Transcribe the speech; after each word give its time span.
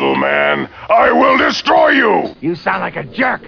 little 0.00 0.16
man. 0.16 0.68
I 0.88 1.12
will 1.12 1.36
destroy 1.38 1.90
you! 1.90 2.34
You 2.40 2.54
sound 2.56 2.80
like 2.80 2.96
a 2.96 3.04
jerk. 3.04 3.42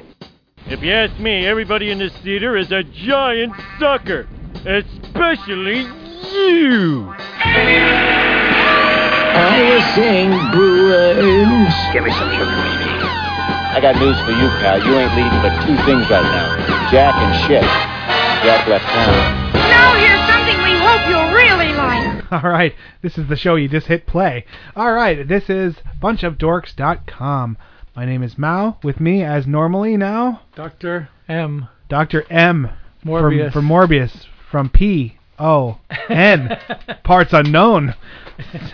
If 0.66 0.82
you 0.82 0.92
ask 0.92 1.18
me, 1.18 1.46
everybody 1.46 1.90
in 1.90 1.98
this 1.98 2.12
theater 2.18 2.56
is 2.56 2.70
a 2.70 2.82
giant 2.84 3.54
sucker. 3.80 4.28
Especially 4.64 5.80
you. 5.80 7.12
I 9.34 9.74
was 9.74 9.94
saying, 9.94 10.30
Brewers. 10.52 11.74
Give 11.92 12.04
me 12.04 12.10
some 12.12 12.30
sugar, 12.30 12.44
baby. 12.44 12.92
I 13.72 13.80
got 13.80 13.96
news 13.96 14.20
for 14.20 14.32
you, 14.32 14.48
pal. 14.60 14.78
You 14.84 14.98
ain't 14.98 15.16
leading 15.16 15.40
but 15.40 15.56
two 15.64 15.76
things 15.84 16.08
right 16.10 16.22
now 16.22 16.90
Jack 16.92 17.14
and 17.14 17.34
shit. 17.48 17.62
Jack 18.44 18.68
left 18.68 18.84
town. 18.84 19.41
All 22.42 22.48
right, 22.48 22.74
this 23.02 23.18
is 23.18 23.28
the 23.28 23.36
show 23.36 23.56
you 23.56 23.68
just 23.68 23.88
hit 23.88 24.06
play. 24.06 24.46
All 24.74 24.94
right, 24.94 25.28
this 25.28 25.50
is 25.50 25.74
bunchofdorks.com. 26.00 27.58
My 27.94 28.06
name 28.06 28.22
is 28.22 28.38
Mao. 28.38 28.78
With 28.82 29.00
me, 29.00 29.22
as 29.22 29.46
normally 29.46 29.98
now, 29.98 30.40
Dr. 30.56 31.10
M. 31.28 31.68
Dr. 31.90 32.24
M. 32.30 32.70
Morbius. 33.04 33.52
From, 33.52 33.68
from 33.68 33.68
Morbius. 33.68 34.26
From 34.50 34.70
P. 34.70 35.18
O. 35.38 35.78
N. 36.08 36.56
Parts 37.04 37.34
unknown. 37.34 37.94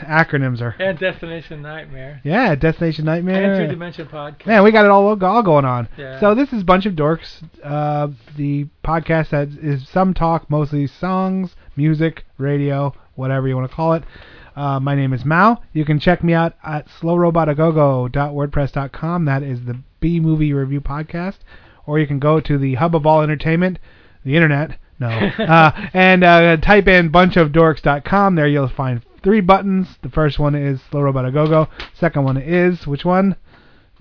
Acronyms 0.02 0.60
are. 0.60 0.76
And 0.78 0.96
Destination 0.96 1.60
Nightmare. 1.60 2.20
Yeah, 2.22 2.54
Destination 2.54 3.06
Nightmare. 3.06 3.54
And 3.54 3.64
Two 3.64 3.72
Dimension 3.72 4.06
Podcast. 4.06 4.46
Man, 4.46 4.62
we 4.62 4.70
got 4.70 4.84
it 4.84 4.92
all 4.92 5.08
all 5.24 5.42
going 5.42 5.64
on. 5.64 5.88
Yeah. 5.96 6.20
So 6.20 6.36
this 6.36 6.52
is 6.52 6.62
Bunch 6.62 6.86
of 6.86 6.94
Dorks, 6.94 7.42
uh, 7.64 8.06
the 8.36 8.68
podcast 8.84 9.30
that 9.30 9.48
is 9.60 9.88
some 9.88 10.14
talk, 10.14 10.48
mostly 10.48 10.86
songs, 10.86 11.56
music, 11.74 12.24
radio, 12.38 12.94
whatever 13.18 13.48
you 13.48 13.56
want 13.56 13.68
to 13.68 13.76
call 13.76 13.94
it. 13.94 14.04
Uh, 14.56 14.80
my 14.80 14.94
name 14.94 15.12
is 15.12 15.24
Mao. 15.24 15.60
You 15.72 15.84
can 15.84 15.98
check 16.00 16.24
me 16.24 16.32
out 16.32 16.54
at 16.64 16.86
slowrobotagogo.wordpress.com. 17.00 19.24
That 19.26 19.42
is 19.42 19.64
the 19.64 19.78
B 20.00 20.20
movie 20.20 20.52
review 20.52 20.80
podcast. 20.80 21.38
Or 21.86 21.98
you 21.98 22.06
can 22.06 22.18
go 22.18 22.40
to 22.40 22.58
the 22.58 22.74
hub 22.74 22.94
of 22.94 23.06
all 23.06 23.22
entertainment, 23.22 23.78
the 24.24 24.34
internet. 24.34 24.78
No. 25.00 25.08
uh, 25.38 25.88
and 25.92 26.24
uh, 26.24 26.56
type 26.58 26.88
in 26.88 27.10
bunchofdorks.com. 27.10 28.34
There 28.34 28.48
you'll 28.48 28.68
find 28.68 29.02
three 29.22 29.40
buttons. 29.40 29.96
The 30.02 30.10
first 30.10 30.38
one 30.38 30.54
is 30.54 30.80
Slow 30.90 31.02
Robot 31.02 31.26
A 31.26 31.32
Go 31.32 31.46
Go. 31.46 31.68
Second 31.94 32.24
one 32.24 32.36
is 32.36 32.86
which 32.86 33.04
one? 33.04 33.36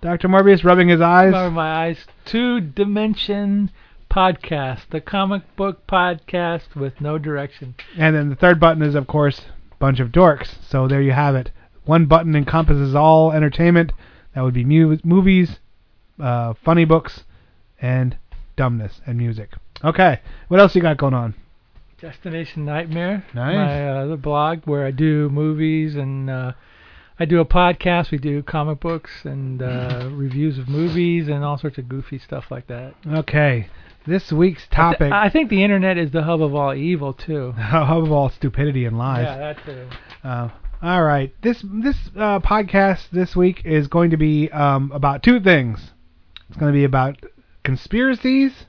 Dr. 0.02 0.28
Morbius 0.28 0.64
rubbing 0.64 0.90
his 0.90 1.02
eyes. 1.02 1.34
Over 1.34 1.52
my 1.52 1.86
eyes. 1.86 2.06
Two 2.26 2.62
Dimension 2.62 3.72
Podcast, 4.10 4.90
the 4.90 5.02
comic 5.02 5.44
book 5.56 5.86
podcast 5.88 6.76
with 6.76 7.00
no 7.02 7.18
direction. 7.18 7.76
And 7.98 8.16
then 8.16 8.30
the 8.30 8.36
third 8.36 8.60
button 8.60 8.82
is, 8.82 8.96
of 8.96 9.08
course, 9.08 9.42
Bunch 9.80 10.00
of 10.00 10.10
Dorks. 10.10 10.56
So 10.68 10.88
there 10.88 11.02
you 11.02 11.12
have 11.12 11.36
it. 11.36 11.52
One 11.86 12.06
button 12.06 12.36
encompasses 12.36 12.96
all 12.96 13.32
entertainment. 13.32 13.94
That 14.34 14.42
would 14.42 14.54
be 14.54 14.66
mu- 14.66 14.98
movies, 15.04 15.60
uh, 16.20 16.54
funny 16.64 16.86
books, 16.86 17.24
and 17.82 18.18
dumbness 18.56 19.02
and 19.06 19.18
music. 19.18 19.52
Okay, 19.84 20.20
what 20.48 20.60
else 20.60 20.76
you 20.76 20.82
got 20.82 20.98
going 20.98 21.14
on? 21.14 21.36
Destination 22.02 22.66
Nightmare. 22.66 23.26
Nice. 23.34 23.56
My 23.56 23.90
uh, 23.90 24.04
other 24.04 24.18
blog 24.18 24.66
where 24.66 24.86
I 24.86 24.92
do 24.92 25.30
movies 25.30 25.96
and 25.96 26.30
uh, 26.30 26.52
I 27.20 27.26
do 27.26 27.40
a 27.40 27.46
podcast. 27.46 28.12
We 28.12 28.20
do 28.20 28.44
comic 28.44 28.80
books 28.80 29.26
and 29.26 29.62
uh, 29.62 30.10
reviews 30.12 30.60
of 30.60 30.68
movies 30.68 31.28
and 31.28 31.44
all 31.44 31.58
sorts 31.58 31.78
of 31.78 31.90
goofy 31.90 32.20
stuff 32.20 32.46
like 32.52 32.68
that. 32.68 32.94
Okay, 33.08 33.70
this 34.08 34.32
week's 34.32 34.66
I, 34.72 34.76
topic. 34.76 35.00
th- 35.00 35.12
I 35.12 35.30
think 35.30 35.50
the 35.50 35.64
internet 35.64 35.98
is 35.98 36.12
the 36.12 36.24
hub 36.24 36.42
of 36.42 36.56
all 36.56 36.74
evil 36.74 37.14
too. 37.14 37.52
hub 37.58 38.04
of 38.04 38.12
all 38.12 38.30
stupidity 38.30 38.86
and 38.86 38.98
lies. 38.98 39.26
Yeah, 39.26 39.38
that 39.38 39.66
too. 39.66 39.88
Uh, 40.24 40.50
all 40.82 41.04
right. 41.04 41.34
This 41.42 41.64
this 41.64 41.98
uh, 42.16 42.40
podcast 42.40 43.10
this 43.12 43.36
week 43.36 43.64
is 43.66 43.88
going 43.88 44.12
to 44.12 44.18
be 44.18 44.50
um, 44.52 44.92
about 44.94 45.24
two 45.24 45.40
things. 45.40 45.92
It's 46.50 46.58
going 46.58 46.72
to 46.72 46.78
be 46.78 46.86
about 46.86 47.18
conspiracies, 47.64 48.66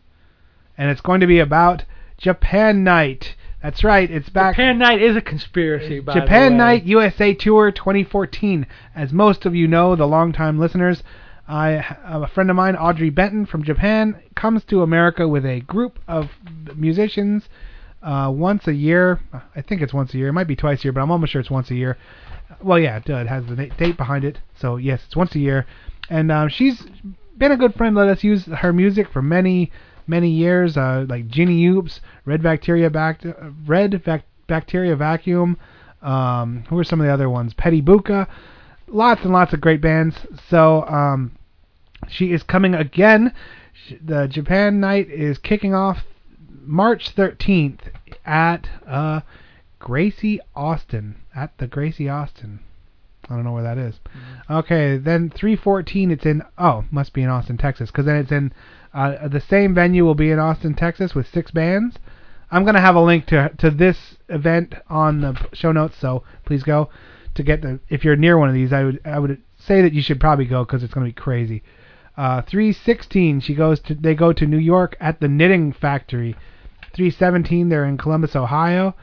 and 0.76 0.90
it's 0.90 1.00
going 1.00 1.20
to 1.20 1.26
be 1.26 1.38
about 1.38 1.84
Japan 2.16 2.82
Night. 2.82 3.36
That's 3.62 3.84
right. 3.84 4.10
It's 4.10 4.28
back. 4.28 4.54
Japan 4.54 4.78
Night 4.78 5.02
is 5.02 5.16
a 5.16 5.20
conspiracy. 5.20 6.00
By 6.00 6.14
Japan 6.14 6.52
the 6.52 6.54
way. 6.54 6.58
Night 6.58 6.84
USA 6.84 7.34
Tour 7.34 7.70
2014. 7.70 8.66
As 8.94 9.12
most 9.12 9.46
of 9.46 9.54
you 9.54 9.68
know, 9.68 9.94
the 9.94 10.06
longtime 10.06 10.58
listeners, 10.58 11.02
I 11.48 11.96
a 12.04 12.28
friend 12.28 12.50
of 12.50 12.56
mine, 12.56 12.76
Audrey 12.76 13.10
Benton 13.10 13.46
from 13.46 13.62
Japan, 13.62 14.20
comes 14.34 14.64
to 14.64 14.82
America 14.82 15.26
with 15.26 15.46
a 15.46 15.60
group 15.60 15.98
of 16.06 16.28
musicians 16.76 17.48
uh, 18.02 18.30
once 18.34 18.68
a 18.68 18.74
year. 18.74 19.20
I 19.56 19.62
think 19.62 19.80
it's 19.80 19.94
once 19.94 20.12
a 20.12 20.18
year. 20.18 20.28
It 20.28 20.34
might 20.34 20.46
be 20.46 20.56
twice 20.56 20.80
a 20.80 20.84
year, 20.84 20.92
but 20.92 21.00
I'm 21.00 21.10
almost 21.10 21.32
sure 21.32 21.40
it's 21.40 21.50
once 21.50 21.70
a 21.70 21.74
year. 21.74 21.96
Well, 22.62 22.78
yeah, 22.78 23.00
it 23.04 23.26
has 23.26 23.46
the 23.46 23.56
date 23.78 23.96
behind 23.96 24.24
it, 24.24 24.38
so 24.60 24.76
yes, 24.76 25.02
it's 25.06 25.16
once 25.16 25.34
a 25.34 25.38
year. 25.38 25.66
And 26.10 26.30
um, 26.30 26.48
she's 26.48 26.84
been 27.38 27.52
a 27.52 27.56
good 27.56 27.74
friend. 27.74 27.96
Let 27.96 28.08
us 28.08 28.22
use 28.22 28.44
her 28.46 28.72
music 28.72 29.08
for 29.10 29.22
many, 29.22 29.72
many 30.06 30.30
years. 30.30 30.76
Uh, 30.76 31.06
like 31.08 31.28
Ginny 31.28 31.66
Oops, 31.66 32.00
Red 32.26 32.42
Bacteria 32.42 32.90
Bac- 32.90 33.24
Red 33.66 34.02
Vac- 34.04 34.26
Bacteria 34.46 34.96
Vacuum. 34.96 35.56
Um, 36.02 36.64
who 36.68 36.78
are 36.78 36.84
some 36.84 37.00
of 37.00 37.06
the 37.06 37.12
other 37.12 37.30
ones? 37.30 37.54
Petty 37.54 37.82
Booka. 37.82 38.28
Lots 38.86 39.22
and 39.22 39.32
lots 39.32 39.52
of 39.52 39.60
great 39.60 39.80
bands. 39.80 40.16
So 40.48 40.84
um, 40.86 41.32
she 42.06 42.32
is 42.32 42.42
coming 42.42 42.74
again. 42.74 43.32
The 44.04 44.28
Japan 44.28 44.80
night 44.80 45.08
is 45.10 45.38
kicking 45.38 45.74
off 45.74 46.04
March 46.62 47.14
13th 47.14 47.80
at 48.24 48.68
uh, 48.86 49.20
Gracie 49.78 50.40
Austin. 50.54 51.16
At 51.34 51.56
the 51.58 51.66
Gracie 51.66 52.08
Austin. 52.08 52.60
I 53.30 53.34
don't 53.34 53.44
know 53.44 53.52
where 53.52 53.62
that 53.62 53.78
is. 53.78 54.00
Okay, 54.50 54.96
then 54.96 55.30
314 55.30 56.10
it's 56.10 56.24
in 56.24 56.42
oh, 56.56 56.84
must 56.90 57.12
be 57.12 57.22
in 57.22 57.28
Austin, 57.28 57.58
Texas 57.58 57.90
cuz 57.90 58.06
then 58.06 58.16
it's 58.16 58.32
in 58.32 58.52
uh, 58.94 59.28
the 59.28 59.40
same 59.40 59.74
venue 59.74 60.04
will 60.04 60.14
be 60.14 60.30
in 60.30 60.38
Austin, 60.38 60.74
Texas 60.74 61.14
with 61.14 61.26
six 61.26 61.50
bands. 61.50 61.98
I'm 62.50 62.64
going 62.64 62.74
to 62.74 62.80
have 62.80 62.96
a 62.96 63.02
link 63.02 63.26
to 63.26 63.50
to 63.58 63.70
this 63.70 64.16
event 64.28 64.74
on 64.88 65.20
the 65.20 65.46
show 65.52 65.72
notes, 65.72 65.98
so 65.98 66.22
please 66.46 66.62
go 66.62 66.88
to 67.34 67.42
get 67.42 67.60
the 67.60 67.80
if 67.88 68.04
you're 68.04 68.16
near 68.16 68.38
one 68.38 68.48
of 68.48 68.54
these, 68.54 68.72
I 68.72 68.84
would 68.84 69.00
I 69.04 69.18
would 69.18 69.42
say 69.58 69.82
that 69.82 69.92
you 69.92 70.00
should 70.00 70.20
probably 70.20 70.46
go 70.46 70.64
cuz 70.64 70.82
it's 70.82 70.94
going 70.94 71.06
to 71.06 71.14
be 71.14 71.20
crazy. 71.20 71.62
Uh 72.18 72.42
316 72.42 73.40
she 73.40 73.54
goes 73.54 73.78
to 73.80 73.94
they 73.94 74.14
go 74.14 74.32
to 74.32 74.44
New 74.46 74.58
York 74.58 74.96
at 75.00 75.20
the 75.20 75.28
Knitting 75.28 75.72
Factory. 75.72 76.34
317 76.94 77.68
they're 77.68 77.84
in 77.84 77.96
Columbus, 77.96 78.34
Ohio. 78.34 78.94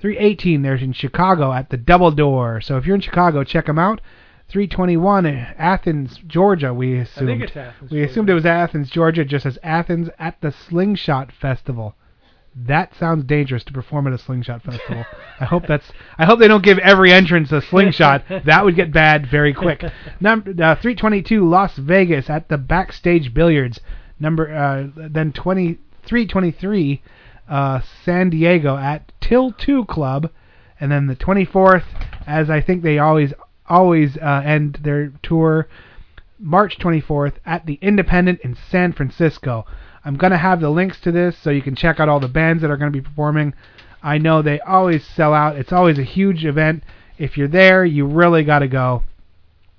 318 0.00 0.62
they're 0.62 0.74
in 0.76 0.92
Chicago 0.92 1.52
at 1.52 1.68
the 1.70 1.76
Double 1.76 2.10
Door. 2.10 2.62
So 2.62 2.76
if 2.78 2.86
you're 2.86 2.94
in 2.96 3.00
Chicago, 3.02 3.44
check 3.44 3.66
them 3.66 3.78
out. 3.78 4.00
321 4.48 5.26
Athens, 5.26 6.18
Georgia. 6.26 6.74
We 6.74 6.98
I 6.98 7.02
assumed. 7.02 7.28
think 7.28 7.42
it's 7.42 7.56
Athens. 7.56 7.90
we 7.90 8.02
assumed 8.02 8.28
it 8.30 8.34
was 8.34 8.44
Athens, 8.46 8.90
Georgia, 8.90 9.24
just 9.24 9.46
as 9.46 9.58
Athens 9.62 10.08
at 10.18 10.40
the 10.40 10.50
Slingshot 10.52 11.30
Festival. 11.32 11.94
That 12.54 12.94
sounds 12.98 13.24
dangerous 13.24 13.64
to 13.64 13.72
perform 13.72 14.06
at 14.06 14.12
a 14.12 14.18
slingshot 14.18 14.62
festival. 14.62 15.06
I 15.40 15.46
hope 15.46 15.66
that's. 15.66 15.90
I 16.18 16.26
hope 16.26 16.38
they 16.38 16.48
don't 16.48 16.64
give 16.64 16.78
every 16.78 17.10
entrance 17.10 17.50
a 17.50 17.62
slingshot. 17.62 18.24
that 18.44 18.64
would 18.64 18.76
get 18.76 18.92
bad 18.92 19.26
very 19.26 19.54
quick. 19.54 19.82
Number 20.20 20.50
uh, 20.50 20.74
322 20.76 21.48
Las 21.48 21.76
Vegas 21.76 22.28
at 22.28 22.48
the 22.48 22.58
Backstage 22.58 23.32
Billiards. 23.32 23.80
Number 24.20 24.54
uh, 24.54 25.08
then 25.08 25.32
20 25.32 25.78
323 26.02 27.02
uh, 27.48 27.80
San 28.04 28.30
Diego 28.30 28.76
at 28.76 29.12
Till 29.20 29.52
2 29.52 29.84
Club, 29.86 30.30
and 30.78 30.92
then 30.92 31.06
the 31.06 31.16
24th, 31.16 31.84
as 32.26 32.50
I 32.50 32.60
think 32.60 32.82
they 32.82 32.98
always 32.98 33.32
always 33.66 34.16
uh, 34.18 34.42
end 34.44 34.80
their 34.82 35.12
tour, 35.22 35.68
March 36.38 36.78
24th 36.78 37.34
at 37.46 37.64
the 37.66 37.78
Independent 37.80 38.40
in 38.42 38.56
San 38.70 38.92
Francisco. 38.92 39.64
I'm 40.04 40.16
gonna 40.16 40.38
have 40.38 40.60
the 40.60 40.70
links 40.70 41.00
to 41.00 41.12
this 41.12 41.36
so 41.38 41.50
you 41.50 41.62
can 41.62 41.76
check 41.76 42.00
out 42.00 42.08
all 42.08 42.20
the 42.20 42.28
bands 42.28 42.62
that 42.62 42.70
are 42.70 42.76
gonna 42.76 42.90
be 42.90 43.00
performing. 43.00 43.54
I 44.02 44.18
know 44.18 44.42
they 44.42 44.60
always 44.60 45.04
sell 45.04 45.32
out. 45.32 45.56
It's 45.56 45.72
always 45.72 45.98
a 45.98 46.04
huge 46.04 46.44
event. 46.44 46.82
If 47.18 47.38
you're 47.38 47.48
there, 47.48 47.84
you 47.84 48.04
really 48.04 48.42
got 48.42 48.60
to 48.60 48.68
go. 48.68 49.04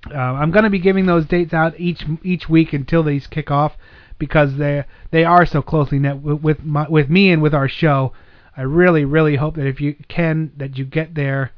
Uh, 0.09 0.17
I'm 0.17 0.51
going 0.51 0.63
to 0.63 0.69
be 0.69 0.79
giving 0.79 1.05
those 1.05 1.25
dates 1.25 1.53
out 1.53 1.79
each 1.79 2.05
each 2.23 2.49
week 2.49 2.73
until 2.73 3.03
these 3.03 3.27
kick 3.27 3.51
off 3.51 3.73
because 4.17 4.57
they 4.57 4.85
they 5.11 5.25
are 5.25 5.45
so 5.45 5.61
closely 5.61 5.99
knit 5.99 6.17
with 6.17 6.41
with, 6.41 6.63
my, 6.63 6.87
with 6.87 7.09
me 7.09 7.31
and 7.31 7.41
with 7.41 7.53
our 7.53 7.67
show. 7.67 8.13
I 8.55 8.61
really 8.61 9.03
really 9.03 9.37
hope 9.37 9.55
that 9.55 9.67
if 9.67 9.81
you 9.81 9.95
can 10.07 10.51
that 10.57 10.77
you 10.77 10.85
get 10.85 11.15
there. 11.15 11.51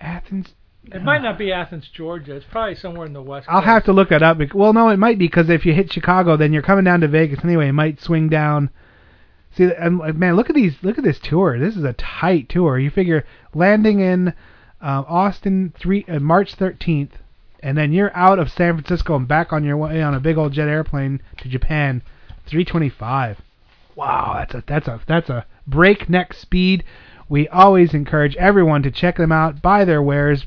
Athens. 0.00 0.54
It 0.92 1.02
might 1.02 1.22
not 1.22 1.36
be 1.38 1.52
Athens, 1.52 1.88
Georgia. 1.92 2.36
It's 2.36 2.46
probably 2.50 2.76
somewhere 2.76 3.06
in 3.06 3.12
the 3.12 3.22
west. 3.22 3.46
I'll 3.50 3.60
Coast. 3.60 3.66
have 3.66 3.84
to 3.84 3.92
look 3.92 4.08
that 4.10 4.22
up. 4.22 4.38
bec- 4.38 4.54
Well, 4.54 4.72
no, 4.72 4.88
it 4.88 4.98
might 4.98 5.18
be 5.18 5.26
because 5.26 5.50
if 5.50 5.66
you 5.66 5.72
hit 5.74 5.92
Chicago, 5.92 6.36
then 6.36 6.52
you're 6.52 6.62
coming 6.62 6.84
down 6.84 7.00
to 7.00 7.08
Vegas 7.08 7.40
anyway. 7.44 7.68
It 7.68 7.72
might 7.72 8.00
swing 8.00 8.28
down. 8.28 8.70
See, 9.56 9.64
and 9.64 10.00
uh, 10.00 10.12
man, 10.12 10.36
look 10.36 10.48
at 10.48 10.54
these. 10.54 10.74
Look 10.82 10.98
at 10.98 11.04
this 11.04 11.18
tour. 11.18 11.58
This 11.58 11.76
is 11.76 11.84
a 11.84 11.94
tight 11.94 12.48
tour. 12.48 12.78
You 12.78 12.90
figure 12.90 13.24
landing 13.54 14.00
in 14.00 14.28
uh, 14.80 15.02
Austin 15.08 15.72
three 15.78 16.04
uh, 16.08 16.20
March 16.20 16.56
13th, 16.56 17.10
and 17.62 17.76
then 17.76 17.92
you're 17.92 18.14
out 18.16 18.38
of 18.38 18.50
San 18.50 18.74
Francisco 18.74 19.16
and 19.16 19.26
back 19.26 19.52
on 19.52 19.64
your 19.64 19.76
way 19.76 20.02
on 20.02 20.14
a 20.14 20.20
big 20.20 20.36
old 20.36 20.52
jet 20.52 20.68
airplane 20.68 21.20
to 21.38 21.48
Japan. 21.48 22.02
325. 22.46 23.40
Wow, 23.96 24.34
that's 24.36 24.54
a 24.54 24.62
that's 24.66 24.86
a 24.88 25.00
that's 25.08 25.30
a 25.30 25.46
breakneck 25.66 26.32
speed. 26.34 26.84
We 27.28 27.48
always 27.48 27.94
encourage 27.94 28.36
everyone 28.36 28.82
to 28.82 28.90
check 28.90 29.16
them 29.16 29.32
out, 29.32 29.62
buy 29.62 29.84
their 29.84 30.02
wares, 30.02 30.46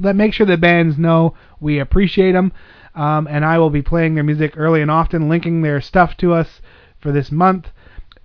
let 0.00 0.16
make 0.16 0.34
sure 0.34 0.46
the 0.46 0.56
bands 0.56 0.98
know 0.98 1.34
we 1.60 1.78
appreciate 1.78 2.32
them. 2.32 2.52
Um, 2.94 3.26
and 3.26 3.44
I 3.44 3.58
will 3.58 3.70
be 3.70 3.80
playing 3.80 4.14
their 4.14 4.24
music 4.24 4.54
early 4.56 4.82
and 4.82 4.90
often, 4.90 5.28
linking 5.28 5.62
their 5.62 5.80
stuff 5.80 6.16
to 6.18 6.34
us 6.34 6.60
for 7.00 7.10
this 7.10 7.32
month. 7.32 7.68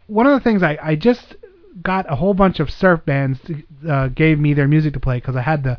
One 0.07 0.28
of 0.28 0.34
the 0.34 0.44
things 0.44 0.62
I, 0.62 0.78
I 0.81 0.95
just 0.95 1.36
got 1.81 2.12
a 2.12 2.16
whole 2.16 2.34
bunch 2.34 2.60
of 2.60 2.69
surf 2.69 3.06
bands 3.06 3.39
uh, 3.88 4.10
gave 4.10 4.40
me 4.40 4.54
their 4.54 4.68
music 4.68 4.94
to 4.94 5.00
play 5.00 5.18
because 5.18 5.36
I 5.36 5.42
had 5.42 5.63
the 5.63 5.78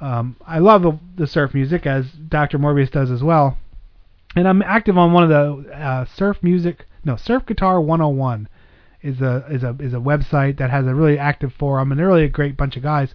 um, 0.00 0.36
I 0.46 0.60
love 0.60 0.82
the, 0.82 0.98
the 1.16 1.26
surf 1.26 1.52
music 1.52 1.86
as 1.86 2.10
Dr. 2.10 2.58
Morbius 2.58 2.90
does 2.90 3.10
as 3.10 3.22
well, 3.22 3.58
and 4.34 4.48
I'm 4.48 4.62
active 4.62 4.96
on 4.96 5.12
one 5.12 5.24
of 5.24 5.28
the 5.28 5.74
uh, 5.74 6.04
surf 6.06 6.38
music 6.42 6.86
no 7.04 7.16
surf 7.16 7.46
guitar 7.46 7.80
101 7.80 8.48
is 9.02 9.20
a 9.20 9.44
is 9.50 9.62
a 9.62 9.76
is 9.80 9.94
a 9.94 9.98
website 9.98 10.58
that 10.58 10.70
has 10.70 10.86
a 10.86 10.94
really 10.94 11.18
active 11.18 11.52
forum 11.52 11.90
and 11.90 11.98
they're 11.98 12.06
really 12.06 12.24
a 12.24 12.28
great 12.28 12.56
bunch 12.56 12.76
of 12.76 12.82
guys. 12.82 13.14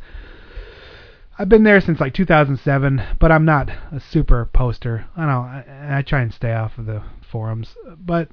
I've 1.37 1.49
been 1.49 1.63
there 1.63 1.81
since 1.81 1.99
like 1.99 2.13
2007, 2.13 3.03
but 3.19 3.31
I'm 3.31 3.43
not 3.43 3.69
a 3.69 3.99
super 3.99 4.45
poster. 4.45 5.05
I 5.17 5.25
know 5.25 5.41
I, 5.41 5.97
I 5.97 6.01
try 6.01 6.21
and 6.21 6.33
stay 6.33 6.53
off 6.53 6.77
of 6.77 6.85
the 6.85 7.03
forums, 7.29 7.75
but 7.99 8.29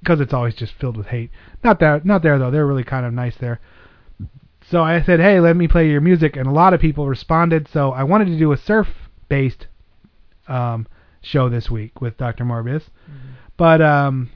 because 0.00 0.20
it's 0.20 0.32
always 0.32 0.54
just 0.54 0.74
filled 0.74 0.96
with 0.96 1.08
hate. 1.08 1.30
Not 1.62 1.80
that 1.80 2.04
not 2.04 2.22
there 2.22 2.38
though. 2.38 2.50
They're 2.50 2.66
really 2.66 2.84
kind 2.84 3.06
of 3.06 3.12
nice 3.12 3.36
there. 3.36 3.60
So 4.70 4.82
I 4.82 5.02
said, 5.02 5.20
"Hey, 5.20 5.40
let 5.40 5.56
me 5.56 5.68
play 5.68 5.90
your 5.90 6.00
music," 6.00 6.36
and 6.36 6.46
a 6.46 6.52
lot 6.52 6.74
of 6.74 6.80
people 6.80 7.08
responded. 7.08 7.68
So 7.68 7.90
I 7.90 8.04
wanted 8.04 8.26
to 8.26 8.38
do 8.38 8.52
a 8.52 8.56
surf-based 8.56 9.66
um, 10.48 10.86
show 11.20 11.48
this 11.48 11.70
week 11.70 12.00
with 12.00 12.16
Dr. 12.16 12.44
Morbius, 12.44 12.84
but 13.56 13.82
um, 13.82 14.30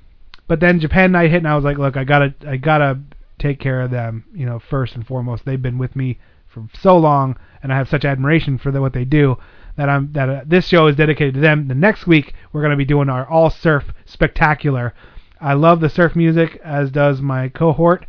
but 0.48 0.60
then 0.60 0.80
Japan 0.80 1.12
Night 1.12 1.30
hit, 1.30 1.38
and 1.38 1.48
I 1.48 1.56
was 1.56 1.64
like, 1.64 1.78
"Look, 1.78 1.96
I 1.96 2.04
gotta 2.04 2.34
I 2.46 2.56
gotta 2.56 3.00
take 3.38 3.60
care 3.60 3.82
of 3.82 3.90
them, 3.90 4.24
you 4.34 4.46
know, 4.46 4.58
first 4.58 4.94
and 4.94 5.06
foremost. 5.06 5.44
They've 5.44 5.60
been 5.60 5.78
with 5.78 5.96
me 5.96 6.18
for 6.46 6.66
so 6.80 6.96
long, 6.96 7.36
and 7.62 7.72
I 7.72 7.76
have 7.76 7.88
such 7.88 8.04
admiration 8.04 8.58
for 8.58 8.70
the, 8.70 8.80
what 8.80 8.92
they 8.92 9.04
do." 9.04 9.38
That 9.76 9.90
I'm 9.90 10.12
that 10.12 10.28
uh, 10.28 10.40
this 10.46 10.66
show 10.66 10.86
is 10.86 10.96
dedicated 10.96 11.34
to 11.34 11.40
them. 11.40 11.68
The 11.68 11.74
next 11.74 12.06
week 12.06 12.32
we're 12.52 12.62
going 12.62 12.70
to 12.70 12.76
be 12.76 12.84
doing 12.84 13.10
our 13.10 13.28
all 13.28 13.50
surf 13.50 13.92
spectacular. 14.06 14.94
I 15.40 15.52
love 15.52 15.80
the 15.80 15.90
surf 15.90 16.16
music, 16.16 16.58
as 16.64 16.90
does 16.90 17.20
my 17.20 17.50
cohort, 17.50 18.06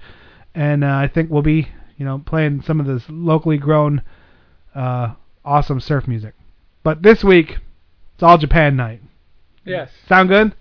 and 0.55 0.83
uh, 0.83 0.95
I 0.95 1.09
think 1.13 1.29
we'll 1.29 1.41
be, 1.41 1.67
you 1.97 2.05
know, 2.05 2.19
playing 2.19 2.61
some 2.61 2.79
of 2.79 2.85
this 2.85 3.03
locally 3.09 3.57
grown, 3.57 4.01
uh, 4.73 5.13
awesome 5.43 5.81
surf 5.81 6.07
music. 6.07 6.35
But 6.83 7.03
this 7.03 7.21
week, 7.21 7.57
it's 8.13 8.23
all 8.23 8.37
Japan 8.37 8.77
night. 8.77 9.01
Yes. 9.65 9.91
Sound 10.07 10.29
good? 10.29 10.55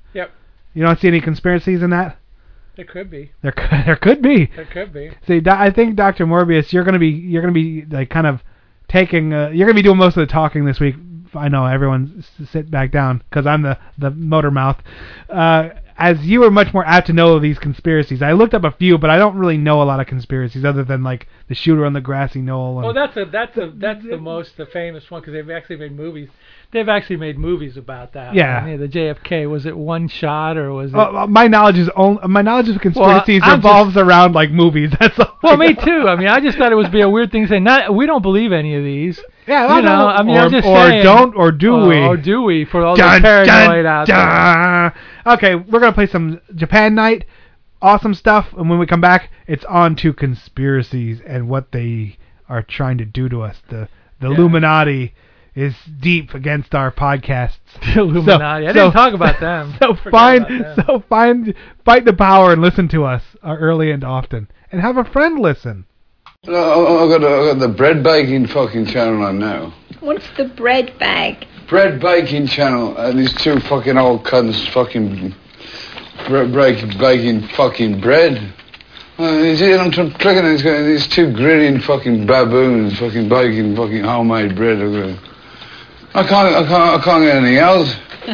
You 0.76 0.82
don't 0.82 1.00
see 1.00 1.08
any 1.08 1.23
conspiracies 1.23 1.82
in 1.82 1.88
that? 1.90 2.19
There 2.76 2.84
could 2.84 3.11
be. 3.11 3.32
There, 3.40 3.52
could, 3.52 3.70
there 3.87 3.96
could 3.96 4.20
be. 4.20 4.50
There 4.55 4.67
could 4.67 4.93
be. 4.93 5.11
See, 5.26 5.40
Do- 5.40 5.50
I 5.50 5.70
think 5.70 5.96
Dr. 5.96 6.26
Morbius, 6.26 6.70
you're 6.70 6.84
gonna 6.84 6.99
be, 6.99 7.08
you're 7.08 7.40
gonna 7.40 7.55
be 7.55 7.87
like 7.87 8.11
kind 8.11 8.26
of 8.26 8.43
taking, 8.87 9.32
uh, 9.32 9.49
you're 9.49 9.67
gonna 9.67 9.75
be 9.75 9.82
doing 9.82 9.96
most 9.96 10.19
of 10.19 10.20
the 10.28 10.31
talking 10.31 10.67
this 10.67 10.78
week. 10.78 10.94
I 11.34 11.49
know 11.49 11.64
everyone 11.64 12.23
sit 12.52 12.70
back 12.70 12.93
down 12.93 13.23
because 13.31 13.46
I'm 13.46 13.62
the 13.62 13.78
the 13.96 14.11
motor 14.11 14.50
mouth. 14.50 14.76
Uh, 15.31 15.70
as 15.99 16.21
you 16.27 16.45
are 16.45 16.51
much 16.51 16.75
more 16.75 16.85
apt 16.85 17.07
to 17.07 17.13
know 17.13 17.39
these 17.39 17.59
conspiracies. 17.59 18.21
I 18.21 18.33
looked 18.33 18.53
up 18.55 18.65
a 18.65 18.71
few, 18.71 18.99
but 18.99 19.09
I 19.09 19.17
don't 19.17 19.37
really 19.39 19.57
know 19.57 19.81
a 19.83 19.85
lot 19.85 19.99
of 20.01 20.07
conspiracies 20.07 20.65
other 20.65 20.85
than 20.85 21.03
like 21.03 21.27
the 21.49 21.55
shooter 21.55 21.87
on 21.87 21.95
the 21.95 22.01
grassy 22.01 22.41
knoll. 22.41 22.79
And, 22.79 22.87
Oh, 22.89 22.93
that's 22.93 23.17
a 23.17 23.25
that's 23.25 23.57
a 23.57 23.73
that's 23.77 24.05
the 24.05 24.19
most 24.19 24.57
the 24.57 24.67
famous 24.67 25.11
one 25.11 25.21
because 25.23 25.33
they've 25.33 25.51
actually 25.51 25.77
made 25.77 25.97
movies. 25.97 26.29
They've 26.73 26.89
actually 26.89 27.17
made 27.17 27.39
movies 27.39 27.77
about 27.77 28.13
that. 28.13 28.35
Yeah. 28.35 28.59
I 28.59 28.65
mean, 28.67 28.81
the 28.81 28.89
JFK 28.89 29.49
was 29.49 29.65
it 29.65 29.77
one 29.77 30.09
shot 30.09 30.59
or 30.59 30.73
was 30.73 30.91
it? 30.93 30.97
Uh, 30.97 31.23
uh, 31.23 31.27
my 31.27 31.47
knowledge 31.47 31.79
is 31.79 31.89
only 31.97 32.21
my 32.29 32.43
knowledge 32.43 32.69
of 32.69 32.81
conspiracies 32.81 33.41
I'm 33.45 33.59
revolves 33.59 33.97
around 33.97 34.35
like 34.35 34.51
movies. 34.51 34.91
That's 35.01 35.19
all. 35.19 35.39
well, 35.43 35.57
me 35.57 35.75
too. 35.75 36.09
I 36.09 36.17
mean, 36.17 36.29
I 36.29 36.41
just 36.41 36.59
thought 36.59 36.73
it 36.73 36.77
would 36.77 36.93
be 36.93 37.01
a 37.01 37.09
weird 37.09 37.33
thing 37.33 37.43
to 37.45 37.49
say. 37.49 37.61
Not 37.61 37.95
we 37.95 38.07
don't 38.07 38.23
believe 38.23 38.53
any 38.53 38.75
of 38.77 38.85
these. 38.85 39.19
Yeah, 39.47 39.77
you 39.77 39.83
know, 39.83 39.99
no, 39.99 40.07
I 40.09 40.23
mean, 40.23 40.37
or, 40.37 40.41
I'm 40.41 40.51
just 40.51 40.67
or 40.67 40.77
saying. 40.89 41.03
don't, 41.05 41.35
or 41.37 41.53
do 41.53 41.75
or, 41.75 41.87
we? 41.89 41.99
Or 41.99 42.17
do 42.17 42.43
we 42.43 42.65
for 42.65 42.85
all 42.85 42.97
Dun, 42.97 43.23
the 43.23 43.27
paranoid 43.27 43.85
dun, 43.85 43.87
out 43.87 44.07
there? 45.25 45.35
Okay, 45.35 45.55
we're 45.55 45.81
gonna 45.81 45.93
play 45.93 46.07
some 46.07 46.41
Japan 46.55 46.95
Night, 46.95 47.25
awesome 47.81 48.15
stuff, 48.15 48.53
and 48.57 48.69
when 48.69 48.79
we 48.79 48.87
come 48.87 49.01
back, 49.01 49.31
it's 49.47 49.65
on 49.67 49.95
to 49.97 50.13
conspiracies 50.13 51.21
and 51.27 51.49
what 51.49 51.73
they 51.73 52.17
are 52.49 52.63
trying 52.63 52.99
to 52.99 53.05
do 53.05 53.29
to 53.29 53.43
us. 53.43 53.63
The 53.69 53.89
the 54.21 54.29
Yeah. 54.31 54.37
Illuminati 54.37 55.15
is 55.55 55.75
deep 56.01 56.35
against 56.35 56.75
our 56.75 56.91
podcasts. 56.91 57.59
The 57.95 58.01
Illuminati. 58.01 58.67
I 58.67 58.73
didn't 58.73 58.93
talk 58.93 59.15
about 59.15 59.41
them. 59.41 59.75
So 59.79 59.95
find 60.11 60.45
about 60.45 60.77
them. 60.77 60.85
so 60.87 61.05
find 61.09 61.55
fight 61.85 62.05
the 62.05 62.13
power 62.13 62.53
and 62.53 62.61
listen 62.63 62.89
to 62.89 63.05
us 63.05 63.23
uh, 63.45 63.57
early 63.59 63.91
and 63.91 64.03
often, 64.05 64.49
and 64.73 64.81
have 64.81 64.97
a 64.97 65.05
friend 65.05 65.39
listen. 65.39 65.85
No, 66.44 66.55
I- 66.55 67.03
I've 67.05 67.21
got, 67.21 67.25
a, 67.25 67.35
I've 67.37 67.47
got 67.53 67.59
the 67.59 67.69
bread 67.75 68.03
baking 68.03 68.47
fucking 68.49 68.87
channel 68.87 69.23
on 69.25 69.38
now. 69.38 69.73
What's 70.00 70.27
the 70.37 70.44
bread 70.44 70.97
bag? 70.99 71.47
Bread 71.69 72.00
baking 72.00 72.47
channel, 72.47 72.97
and 72.97 73.19
these 73.19 73.33
two 73.35 73.59
fucking 73.61 73.99
old 73.99 74.25
cunts 74.25 74.69
fucking 74.71 75.35
bre- 76.29 76.44
break, 76.44 76.99
baking 76.99 77.49
fucking 77.49 78.00
bread. 78.00 78.53
Uh, 79.19 79.33
you 79.38 79.56
see, 79.56 79.73
I'm 79.75 79.91
clicking 79.91 80.44
these, 80.44 80.62
guys- 80.62 80.85
these 80.87 81.06
two 81.09 81.33
grinning 81.33 81.81
fucking 81.81 82.27
baboons 82.27 82.99
fucking 82.99 83.29
baking 83.29 83.75
fucking 83.75 84.05
homemade 84.05 84.55
bread. 84.55 84.79
I 86.15 86.23
can't, 86.27 86.55
I 86.55 86.62
can't, 86.67 87.00
I 87.00 87.05
can't 87.05 87.25
get 87.25 87.37
anything 87.37 87.56
else. 87.56 87.94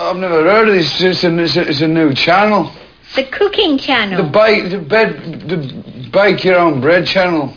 I've 0.00 0.16
never 0.16 0.42
heard 0.42 0.68
of 0.68 0.74
this. 0.74 1.00
It's, 1.00 1.24
a, 1.24 1.38
it's, 1.38 1.56
a, 1.56 1.68
it's 1.68 1.80
a 1.80 1.88
new 1.88 2.12
channel. 2.12 2.70
The 3.16 3.24
cooking 3.24 3.78
channel. 3.78 4.22
The 4.22 4.28
bake, 4.30 4.70
the 4.70 4.78
bed, 4.78 5.48
the 5.48 5.56
bake 6.12 6.44
your 6.44 6.58
own 6.58 6.80
bread 6.80 7.06
channel. 7.06 7.54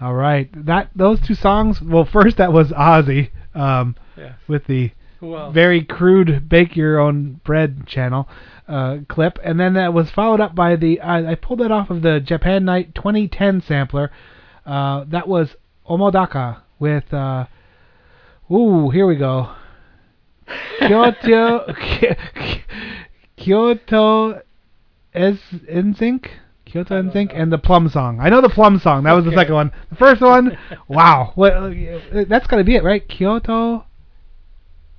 All 0.00 0.14
right, 0.14 0.48
that 0.66 0.90
those 0.94 1.20
two 1.20 1.34
songs. 1.34 1.80
Well, 1.80 2.04
first 2.04 2.36
that 2.38 2.52
was 2.52 2.70
Ozzy 2.72 3.30
um, 3.54 3.94
Yeah. 4.16 4.32
with 4.48 4.66
the 4.66 4.90
very 5.52 5.82
crude 5.84 6.48
bake 6.48 6.76
your 6.76 6.98
own 6.98 7.40
bread 7.44 7.86
channel 7.86 8.28
uh, 8.68 8.98
clip, 9.08 9.38
and 9.42 9.58
then 9.58 9.74
that 9.74 9.94
was 9.94 10.10
followed 10.10 10.40
up 10.40 10.54
by 10.54 10.76
the 10.76 11.00
I, 11.00 11.32
I 11.32 11.34
pulled 11.36 11.60
that 11.60 11.70
off 11.72 11.90
of 11.90 12.02
the 12.02 12.20
Japan 12.20 12.64
Night 12.64 12.94
2010 12.94 13.62
sampler. 13.62 14.10
Uh, 14.66 15.04
that 15.08 15.28
was 15.28 15.56
Omodaka 15.88 16.60
with 16.78 17.12
uh, 17.14 17.46
ooh 18.50 18.90
here 18.90 19.06
we 19.06 19.16
go. 19.16 19.50
Kyoto 20.78 21.72
Kyoto 23.36 24.42
is 25.14 25.38
in 25.68 25.94
NSYNC 25.94 26.26
Kyoto 26.74 27.00
NSYNC 27.00 27.30
and 27.32 27.52
the 27.52 27.58
Plum 27.58 27.88
Song. 27.88 28.18
I 28.18 28.28
know 28.30 28.40
the 28.40 28.48
Plum 28.48 28.80
Song. 28.80 29.04
That 29.04 29.12
was 29.12 29.24
the 29.24 29.30
second 29.30 29.54
one. 29.54 29.70
The 29.90 29.94
first 29.94 30.20
one, 30.20 30.58
wow. 30.88 31.30
What, 31.36 31.52
uh, 31.52 32.24
that's 32.26 32.48
got 32.48 32.56
to 32.56 32.64
be 32.64 32.74
it, 32.74 32.82
right? 32.82 33.08
Kyoto 33.08 33.84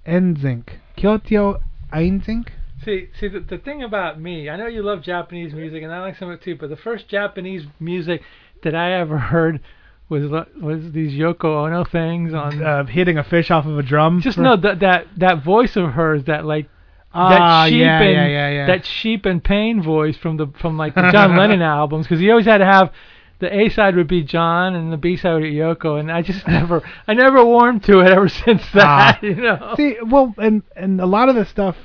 NSYNC. 0.07 0.69
Kyoto 0.95 1.59
NSYNC. 1.91 2.47
See, 2.85 3.09
see 3.19 3.27
the, 3.27 3.41
the 3.41 3.57
thing 3.57 3.83
about 3.83 4.21
me, 4.21 4.49
I 4.49 4.55
know 4.55 4.67
you 4.67 4.83
love 4.83 5.03
Japanese 5.03 5.53
music, 5.53 5.83
and 5.83 5.91
I 5.91 5.99
like 5.99 6.17
some 6.17 6.29
of 6.29 6.39
it 6.39 6.43
too. 6.43 6.55
But 6.55 6.69
the 6.69 6.77
first 6.77 7.09
Japanese 7.09 7.63
music 7.77 8.21
that 8.63 8.73
I 8.73 8.93
ever 8.93 9.17
heard 9.17 9.59
was 10.07 10.31
was 10.61 10.93
these 10.93 11.11
Yoko 11.11 11.67
Ono 11.67 11.83
things 11.83 12.33
on. 12.33 12.63
Uh, 12.65 12.85
hitting 12.85 13.17
a 13.17 13.23
fish 13.23 13.51
off 13.51 13.65
of 13.65 13.77
a 13.77 13.83
drum. 13.83 14.21
just 14.21 14.37
no 14.37 14.55
that 14.55 14.79
that 14.79 15.07
that 15.17 15.43
voice 15.43 15.75
of 15.75 15.91
hers, 15.91 16.23
that 16.23 16.45
like 16.45 16.69
Ah, 17.15 17.29
that 17.63 17.69
sheep 17.69 17.79
yeah, 17.79 18.01
and 18.01 18.13
yeah, 18.13 18.27
yeah, 18.27 18.49
yeah. 18.49 18.65
that 18.67 18.85
sheep 18.85 19.25
and 19.25 19.43
pain 19.43 19.81
voice 19.81 20.17
from 20.17 20.37
the 20.37 20.47
from 20.59 20.77
like 20.77 20.95
the 20.95 21.09
John 21.11 21.35
Lennon 21.37 21.61
albums, 21.61 22.05
because 22.05 22.19
he 22.19 22.29
always 22.29 22.45
had 22.45 22.59
to 22.59 22.65
have 22.65 22.91
the 23.39 23.53
A 23.53 23.69
side 23.69 23.95
would 23.95 24.07
be 24.07 24.23
John 24.23 24.75
and 24.75 24.91
the 24.93 24.97
B 24.97 25.17
side 25.17 25.33
would 25.33 25.43
be 25.43 25.53
Yoko, 25.53 25.99
and 25.99 26.11
I 26.11 26.21
just 26.21 26.47
never 26.47 26.81
I 27.07 27.13
never 27.13 27.43
warmed 27.45 27.83
to 27.85 27.99
it 27.99 28.07
ever 28.11 28.27
since 28.45 28.63
that. 28.73 29.19
Ah. 29.21 29.25
you 29.25 29.35
know. 29.35 29.73
See, 29.77 29.95
well, 30.05 30.33
and 30.37 30.63
and 30.75 30.99
a 31.01 31.05
lot 31.05 31.29
of 31.29 31.35
the 31.35 31.45
stuff, 31.45 31.75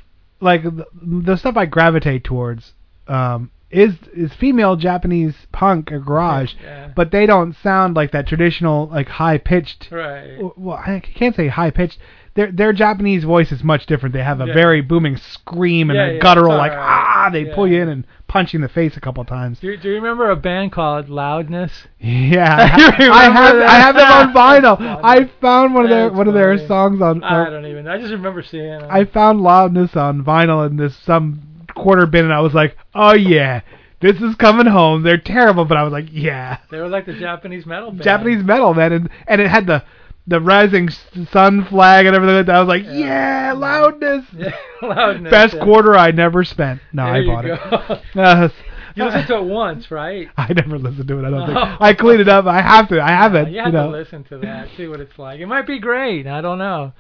like 0.41 0.63
the, 0.63 0.87
the 1.03 1.37
stuff 1.37 1.57
I 1.57 1.67
gravitate 1.67 2.25
towards, 2.25 2.75
um, 3.09 3.51
is 3.71 3.95
is 4.13 4.33
female 4.35 4.75
Japanese 4.77 5.35
punk 5.53 5.93
or 5.93 6.01
garage, 6.01 6.55
Yeah. 6.63 6.91
but 6.95 7.11
they 7.13 7.25
don't 7.27 7.55
sound 7.55 7.95
like 7.95 8.11
that 8.13 8.27
traditional 8.27 8.89
like 8.89 9.09
high 9.09 9.39
pitched. 9.39 9.89
Right. 9.93 10.39
Well, 10.57 10.77
I 10.77 11.01
can't 11.01 11.35
say 11.37 11.49
high 11.49 11.71
pitched. 11.71 11.99
Their 12.35 12.53
their 12.53 12.73
Japanese 12.73 13.25
voice 13.25 13.51
is 13.51 13.65
much 13.65 13.87
different. 13.87 14.13
They 14.13 14.23
have 14.23 14.41
a 14.41 14.47
Yeah. 14.47 14.55
very 14.55 14.81
booming 14.83 15.17
scream 15.17 15.91
and 15.91 15.97
Yeah, 15.97 16.07
a 16.07 16.13
yeah, 16.15 16.19
guttural 16.21 16.57
like 16.57 16.73
alright. 16.73 16.87
ah. 17.27 17.29
They 17.33 17.45
pull 17.47 17.67
you 17.67 17.83
in 17.83 17.89
and 17.89 18.07
punch 18.29 18.53
you 18.53 18.59
in 18.59 18.63
the 18.63 18.69
face 18.69 18.97
a 18.97 19.01
couple 19.01 19.25
times. 19.25 19.59
Do 19.59 19.67
you, 19.69 19.77
do 19.77 19.89
you 19.89 19.95
remember 19.97 20.31
a 20.31 20.37
band 20.37 20.71
called 20.73 21.09
Loudness? 21.09 21.73
Yeah, 21.99 22.55
I, 22.99 23.03
You 23.03 23.11
ha- 23.13 23.19
I 23.19 23.27
remember 23.27 23.41
have 23.41 23.57
that? 23.57 23.69
I 23.69 23.75
have 23.81 23.95
them 23.97 24.13
on 24.13 24.79
vinyl. 24.79 25.01
I 25.05 25.31
found 25.41 25.75
one 25.75 25.85
of 25.85 25.91
their 25.91 26.11
one 26.13 26.29
of 26.29 26.35
their 26.35 26.57
songs 26.69 27.03
on. 27.03 27.23
I 27.25 27.51
don't 27.51 27.67
even. 27.67 27.89
I 27.89 27.99
just 27.99 28.13
remember 28.13 28.43
seeing. 28.43 28.79
Them. 28.79 28.89
I 28.91 29.05
found 29.05 29.41
loudness 29.41 29.97
on 29.97 30.25
vinyl 30.25 30.67
in 30.69 30.77
this 30.77 30.97
some 30.99 31.43
quarter 31.75 32.07
bin, 32.07 32.25
and 32.25 32.33
I 32.33 32.41
was 32.41 32.55
like, 32.55 32.77
oh 32.95 33.15
yeah, 33.15 33.61
this 34.01 34.21
is 34.21 34.37
coming 34.37 34.67
home. 34.67 35.03
They're 35.03 35.19
terrible, 35.19 35.65
but 35.65 35.77
I 35.77 35.83
was 35.83 35.93
like, 35.93 36.07
yeah, 36.13 36.59
They 36.71 36.79
were 36.79 36.89
like 36.89 37.07
the 37.07 37.15
Japanese 37.15 37.67
metal 37.67 37.91
band. 37.91 38.03
Japanese 38.03 38.45
metal, 38.45 38.73
man, 38.73 38.93
and 38.93 39.11
and 39.27 39.41
it 39.41 39.49
had 39.51 39.67
the 39.67 39.83
the 40.27 40.41
rising 40.41 40.89
sun 41.33 41.65
flag 41.65 42.07
and 42.07 42.15
everything 42.15 42.37
like 42.37 42.47
that. 42.47 42.57
I 42.57 42.61
was 42.61 42.69
like, 42.69 42.85
yeah, 42.85 43.53
loudness. 43.57 44.25
Yeah, 44.37 44.53
loudness. 44.83 45.31
Best 45.31 45.55
yeah. 45.55 45.65
quarter 45.65 45.97
I 45.97 46.11
never 46.11 46.45
spent. 46.45 46.81
No, 46.93 47.05
There 47.07 47.15
I 47.15 47.27
bought 47.27 47.45
it. 47.45 48.01
Uh, 48.17 48.49
you 48.95 49.05
listened 49.05 49.27
to 49.29 49.37
it 49.39 49.45
once, 49.45 49.91
right? 49.91 50.29
I 50.37 50.53
never 50.53 50.79
listened 50.79 51.09
to 51.09 51.19
it. 51.19 51.27
I 51.27 51.31
don't 51.31 51.47
think 51.47 51.59
Oh. 51.59 51.77
I 51.81 51.95
cleaned 51.95 52.21
it 52.21 52.29
up. 52.29 52.47
I 52.47 52.61
have 52.61 52.89
to. 52.89 53.01
I 53.01 53.09
have 53.09 53.35
Yeah, 53.35 53.41
it. 53.43 53.49
you 53.49 53.55
You, 53.57 53.63
have 53.63 53.73
know. 53.73 53.91
to 53.91 53.97
listen 53.99 54.25
to 54.25 54.39
that, 54.39 54.69
see 54.77 54.87
what 54.87 55.01
it's 55.01 55.19
like. 55.19 55.41
It 55.41 55.47
might 55.47 55.67
be 55.67 55.79
great. 55.79 56.27
I 56.27 56.41
don't 56.41 56.59
know. 56.59 56.93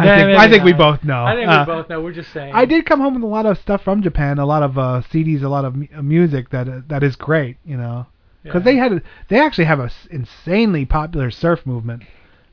I 0.00 0.04
think 0.16 0.38
I 0.38 0.48
think 0.48 0.62
we 0.62 0.72
both 0.72 1.02
know. 1.02 1.24
I 1.24 1.34
think 1.34 1.48
Uh, 1.48 1.64
we 1.66 1.74
both 1.74 1.88
know. 1.88 2.00
We're 2.00 2.12
just 2.12 2.32
saying. 2.32 2.54
I 2.54 2.64
did 2.66 2.86
come 2.86 3.00
home 3.00 3.14
with 3.14 3.22
a 3.24 3.26
lot 3.26 3.46
of 3.46 3.58
stuff 3.58 3.82
from 3.82 4.00
Japan, 4.00 4.38
a 4.38 4.46
lot 4.46 4.62
of 4.62 4.78
uh, 4.78 5.02
CDs, 5.10 5.42
a 5.42 5.48
lot 5.48 5.64
of 5.64 5.74
mu- 5.74 5.88
uh, 5.96 6.02
music 6.02 6.50
that 6.50 6.68
uh, 6.68 6.80
that 6.86 7.02
is 7.02 7.16
great, 7.16 7.56
you 7.64 7.76
know, 7.76 8.06
because 8.44 8.60
Yeah. 8.60 8.64
they 8.64 8.76
had 8.76 9.02
they 9.28 9.40
actually 9.40 9.64
have 9.64 9.80
a 9.80 9.86
s- 9.86 10.06
insanely 10.08 10.84
popular 10.84 11.32
surf 11.32 11.66
movement 11.66 12.04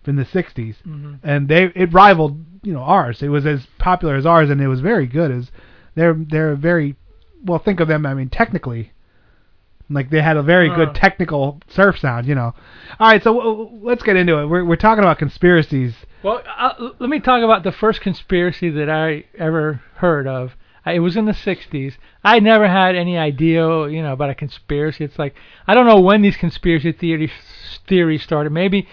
in 0.07 0.15
the 0.15 0.25
'60s, 0.25 0.75
Mhm. 0.87 1.19
and 1.23 1.47
they 1.47 1.65
it 1.75 1.93
rivaled 1.93 2.43
you 2.63 2.73
know 2.73 2.81
ours. 2.81 3.21
It 3.23 3.29
was 3.29 3.45
as 3.45 3.65
popular 3.77 4.15
as 4.15 4.25
ours, 4.25 4.49
and 4.49 4.59
it 4.61 4.67
was 4.67 4.81
very 4.81 5.05
good. 5.07 5.31
As 5.31 5.51
they're 5.95 6.13
they're 6.13 6.55
very 6.55 6.95
well. 7.43 7.59
Think 7.59 7.79
of 7.79 7.87
them. 7.87 8.05
I 8.05 8.13
mean, 8.13 8.29
technically, 8.29 8.91
like 9.89 10.09
they 10.09 10.21
had 10.21 10.37
a 10.37 10.41
very 10.43 10.69
Uh. 10.69 10.75
good 10.75 10.95
technical 10.95 11.59
surf 11.67 11.99
sound, 11.99 12.25
you 12.27 12.35
know. 12.35 12.53
All 12.99 13.09
right, 13.11 13.21
so 13.21 13.39
uh, 13.39 13.67
let's 13.81 14.03
get 14.03 14.15
into 14.15 14.37
it. 14.39 14.47
We're 14.47 14.65
we're 14.65 14.75
talking 14.77 15.03
about 15.03 15.19
conspiracies. 15.19 15.95
Well, 16.23 16.41
uh, 16.57 16.89
let 16.99 17.09
me 17.09 17.19
talk 17.19 17.43
about 17.43 17.63
the 17.63 17.71
first 17.71 18.01
conspiracy 18.01 18.69
that 18.71 18.89
I 18.89 19.25
ever 19.37 19.81
heard 19.97 20.25
of. 20.27 20.55
It 20.87 20.99
was 20.99 21.17
in 21.17 21.25
the 21.25 21.33
60s. 21.33 21.97
I 22.23 22.39
never 22.39 22.67
had 22.67 22.95
any 22.95 23.17
idea, 23.17 23.87
you 23.89 24.03
know, 24.03 24.13
about 24.13 24.29
a 24.29 24.35
conspiracy. 24.35 25.03
It's 25.03 25.17
like 25.19 25.35
I 25.67 25.73
don't 25.75 25.87
know 25.87 25.99
when 25.99 26.21
these 26.21 26.37
conspiracy 26.37 26.91
theories 26.91 27.31
theories 27.87 28.23
started. 28.23 28.51
Maybe 28.51 28.87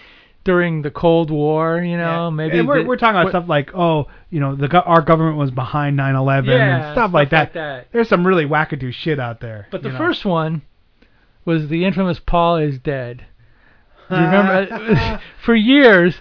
during 0.44 0.83
the 0.83 0.90
Cold 0.90 1.31
War, 1.31 1.78
you 1.81 1.96
know, 1.96 2.31
maybe 2.31 2.59
And 2.59 2.66
we're, 2.68 2.83
the- 2.83 2.88
we're 2.88 2.96
talking 2.96 3.14
about 3.16 3.24
what- 3.26 3.31
stuff 3.33 3.48
like, 3.48 3.70
oh, 3.74 4.09
you 4.31 4.40
know, 4.40 4.55
the 4.57 4.83
our 4.83 5.02
government 5.02 5.37
was 5.37 5.50
behind 5.50 5.96
9/11 5.98 6.46
Yeah, 6.46 6.87
and 6.88 6.94
stuff, 6.94 7.12
like, 7.12 7.28
stuff 7.28 7.52
that. 7.52 7.61
like 7.61 7.85
that. 7.85 7.92
There's 7.92 8.09
some 8.09 8.26
really 8.26 8.44
wackadoo 8.46 8.92
shit 8.92 9.20
out 9.20 9.40
there. 9.40 9.68
But 9.70 9.83
the 9.83 9.90
know. 9.90 9.98
first 9.98 10.24
one 10.24 10.62
was 11.44 11.68
the 11.68 11.85
infamous 11.85 12.18
Paul 12.18 12.57
is 12.57 12.78
dead. 12.78 13.24
Do 14.09 14.16
you 14.16 14.22
remember? 14.22 15.20
For 15.44 15.55
years, 15.55 16.20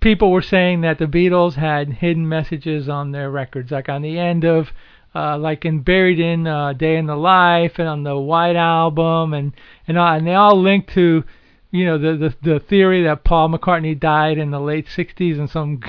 people 0.00 0.30
were 0.30 0.42
saying 0.42 0.82
that 0.82 0.98
the 0.98 1.06
Beatles 1.06 1.54
had 1.54 1.94
hidden 1.94 2.28
messages 2.28 2.88
on 2.88 3.12
their 3.12 3.30
records, 3.30 3.70
like 3.70 3.88
on 3.88 4.02
the 4.02 4.18
end 4.18 4.44
of, 4.44 4.68
uh, 5.14 5.36
like 5.38 5.64
in 5.64 5.80
Buried 5.80 6.20
in 6.20 6.46
uh, 6.46 6.72
Day 6.74 6.96
in 6.96 7.06
the 7.06 7.16
Life 7.16 7.78
and 7.78 7.88
on 7.88 8.02
the 8.02 8.16
White 8.18 8.56
Album, 8.56 9.32
and 9.34 9.52
and 9.88 9.96
all, 9.98 10.14
and 10.14 10.26
they 10.26 10.34
all 10.34 10.60
linked 10.60 10.92
to. 10.94 11.24
You 11.72 11.84
know 11.84 11.98
the, 11.98 12.16
the 12.16 12.52
the 12.52 12.60
theory 12.60 13.02
that 13.02 13.24
Paul 13.24 13.48
McCartney 13.48 13.98
died 13.98 14.38
in 14.38 14.50
the 14.50 14.60
late 14.60 14.86
'60s, 14.86 15.38
and 15.38 15.50
some 15.50 15.80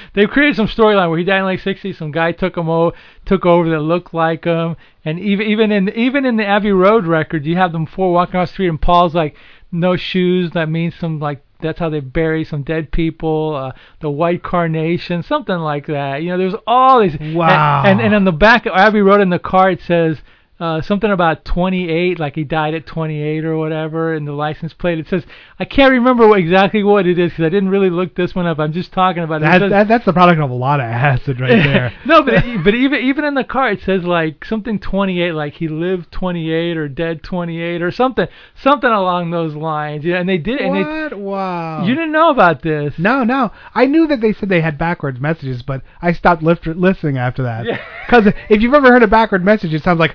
they 0.14 0.26
created 0.26 0.56
some 0.56 0.68
storyline 0.68 1.08
where 1.08 1.18
he 1.18 1.24
died 1.24 1.38
in 1.38 1.44
the 1.44 1.48
late 1.48 1.60
'60s. 1.60 1.96
Some 1.96 2.12
guy 2.12 2.32
took 2.32 2.56
him 2.56 2.68
over, 2.68 2.94
took 3.24 3.46
over 3.46 3.68
that 3.70 3.80
looked 3.80 4.12
like 4.12 4.44
him, 4.44 4.76
and 5.04 5.18
even 5.18 5.46
even 5.46 5.72
in 5.72 5.88
even 5.90 6.26
in 6.26 6.36
the 6.36 6.46
Abbey 6.46 6.72
Road 6.72 7.06
record, 7.06 7.46
you 7.46 7.56
have 7.56 7.72
them 7.72 7.86
four 7.86 8.12
walking 8.12 8.34
across 8.34 8.50
the 8.50 8.54
street, 8.54 8.68
and 8.68 8.80
Paul's 8.80 9.14
like 9.14 9.34
no 9.72 9.96
shoes. 9.96 10.50
That 10.50 10.68
means 10.68 10.94
some 10.96 11.18
like 11.18 11.42
that's 11.62 11.78
how 11.78 11.88
they 11.88 12.00
bury 12.00 12.44
some 12.44 12.62
dead 12.62 12.92
people. 12.92 13.56
Uh, 13.56 13.72
the 14.00 14.10
white 14.10 14.42
carnation, 14.42 15.22
something 15.22 15.56
like 15.56 15.86
that. 15.86 16.22
You 16.22 16.30
know, 16.30 16.38
there's 16.38 16.60
all 16.66 17.00
these. 17.00 17.16
Wow. 17.18 17.84
And 17.86 18.00
and 18.00 18.14
on 18.14 18.24
the 18.24 18.32
back 18.32 18.66
of 18.66 18.74
Abbey 18.74 19.00
Road 19.00 19.22
in 19.22 19.30
the 19.30 19.38
car 19.38 19.70
it 19.70 19.80
says. 19.80 20.18
Uh, 20.62 20.80
something 20.80 21.10
about 21.10 21.44
28, 21.44 22.20
like 22.20 22.36
he 22.36 22.44
died 22.44 22.72
at 22.72 22.86
28 22.86 23.44
or 23.44 23.56
whatever, 23.56 24.14
in 24.14 24.24
the 24.24 24.32
license 24.32 24.72
plate. 24.72 24.96
It 24.96 25.08
says, 25.08 25.24
I 25.58 25.64
can't 25.64 25.90
remember 25.90 26.28
what, 26.28 26.38
exactly 26.38 26.84
what 26.84 27.04
it 27.04 27.18
is 27.18 27.32
because 27.32 27.46
I 27.46 27.48
didn't 27.48 27.70
really 27.70 27.90
look 27.90 28.14
this 28.14 28.32
one 28.32 28.46
up. 28.46 28.60
I'm 28.60 28.72
just 28.72 28.92
talking 28.92 29.24
about 29.24 29.42
it. 29.42 29.46
It 29.46 29.48
That, 29.48 29.60
says- 29.60 29.70
that, 29.72 29.88
that's 29.88 30.04
the 30.04 30.12
product 30.12 30.40
of 30.40 30.50
a 30.50 30.54
lot 30.54 30.78
of 30.78 30.84
acid 30.86 31.40
right 31.40 31.48
there. 31.64 31.92
no, 32.06 32.22
but 32.22 32.34
it, 32.34 32.62
but 32.62 32.74
even 32.76 33.00
even 33.00 33.24
in 33.24 33.34
the 33.34 33.42
car 33.42 33.70
it 33.72 33.80
says 33.82 34.04
like 34.04 34.44
something 34.44 34.78
28, 34.78 35.32
like 35.32 35.54
he 35.54 35.66
lived 35.66 36.12
28 36.12 36.76
or 36.76 36.88
dead 36.88 37.24
28 37.24 37.82
or 37.82 37.90
something, 37.90 38.28
something 38.54 38.90
along 38.90 39.32
those 39.32 39.56
lines. 39.56 40.04
Yeah, 40.04 40.20
and 40.20 40.28
they 40.28 40.38
did 40.38 40.60
it. 40.60 40.66
And 40.66 40.76
they, 40.76 40.82
what? 41.16 41.18
Wow. 41.18 41.84
you 41.84 41.94
didn't 41.96 42.12
know 42.12 42.30
about 42.30 42.62
this. 42.62 42.94
No, 42.98 43.24
no. 43.24 43.50
I 43.74 43.86
knew 43.86 44.06
that 44.06 44.20
they 44.20 44.32
said 44.32 44.48
they 44.48 44.60
had 44.60 44.78
backwards 44.78 45.18
messages, 45.18 45.62
but 45.62 45.82
I 46.00 46.12
stopped 46.12 46.44
lift- 46.44 46.66
listening 46.68 47.18
after 47.18 47.42
that. 47.42 47.66
Yeah. 47.66 47.80
Because 48.12 48.34
if 48.50 48.60
you've 48.60 48.74
ever 48.74 48.88
heard 48.88 49.02
a 49.04 49.06
backward 49.06 49.42
message, 49.42 49.72
it 49.72 49.82
sounds 49.82 49.98
like 49.98 50.14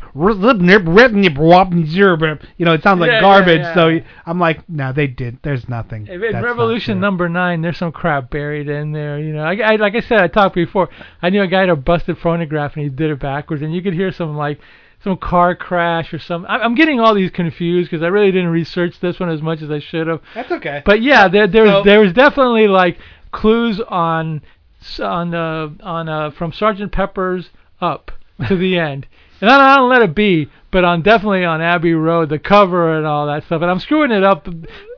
you 2.58 2.66
know, 2.66 2.74
it 2.74 2.84
sounds 2.84 3.00
like 3.00 3.08
Yeah, 3.10 3.16
yeah, 3.16 3.22
garbage. 3.22 3.60
yeah. 3.62 3.74
So 3.74 4.00
I'm 4.26 4.40
like, 4.40 4.68
no, 4.70 4.94
they 4.94 5.08
did. 5.08 5.40
There's 5.44 5.68
nothing. 5.70 6.08
In 6.08 6.20
That's 6.22 6.34
not 6.34 6.44
Revolution 6.44 6.96
true. 6.96 7.02
number 7.02 7.30
nine, 7.30 7.62
there's 7.62 7.78
some 7.78 7.92
crap 7.92 8.30
buried 8.30 8.70
in 8.70 8.92
there. 8.92 9.20
You 9.20 9.34
know, 9.34 9.44
I, 9.44 9.56
I 9.56 9.76
like 9.78 9.96
I 9.96 10.00
said, 10.02 10.20
I 10.20 10.28
talked 10.28 10.56
before. 10.56 10.90
I 11.22 11.30
knew 11.30 11.42
a 11.42 11.48
guy 11.48 11.62
had 11.62 11.70
a 11.70 11.76
busted 11.76 12.18
phonograph 12.18 12.76
and 12.76 12.84
he 12.84 12.90
did 12.90 13.12
it 13.12 13.20
backwards, 13.20 13.62
and 13.62 13.74
you 13.74 13.82
could 13.82 13.94
hear 13.94 14.12
some 14.12 14.36
like 14.38 14.60
some 15.04 15.16
car 15.18 15.56
crash 15.56 16.14
or 16.14 16.20
some. 16.20 16.46
I, 16.48 16.58
I'm 16.60 16.76
getting 16.76 17.00
all 17.00 17.14
these 17.14 17.32
confused 17.32 17.90
because 17.92 18.04
I 18.04 18.08
really 18.08 18.32
didn't 18.32 18.50
research 18.50 19.00
this 19.00 19.20
one 19.20 19.30
as 19.30 19.42
much 19.42 19.62
as 19.62 19.70
I 19.72 19.80
should 19.80 20.08
have. 20.08 20.22
That's 20.34 20.52
okay. 20.52 20.82
But 20.86 21.02
yeah, 21.02 21.28
there 21.28 21.48
there 21.48 21.64
was 21.64 21.72
So- 21.72 21.84
there 21.84 22.00
was 22.00 22.14
definitely 22.14 22.68
like 22.68 22.98
clues 23.32 23.80
on 23.82 24.42
s- 24.82 25.00
on 25.00 25.34
uh 25.36 25.70
on 25.84 26.10
uh 26.10 26.32
from 26.32 26.52
Sergeant 26.52 26.92
Pepper's 26.92 27.50
up 27.82 28.12
to 28.48 28.56
the 28.56 28.78
end. 28.80 29.08
And 29.42 29.50
I 29.50 29.76
don't, 29.78 29.90
let 29.90 30.02
it 30.02 30.16
be, 30.16 30.50
but 30.72 30.84
on 30.84 31.02
definitely 31.04 31.46
on 31.46 31.62
Abbey 31.62 31.94
Road, 31.94 32.30
the 32.30 32.40
cover 32.40 32.98
and 32.98 33.06
all 33.06 33.28
that 33.28 33.44
stuff. 33.46 33.62
And 33.62 33.70
I'm 33.70 33.80
screwing 33.80 34.12
it 34.12 34.24
up. 34.24 34.48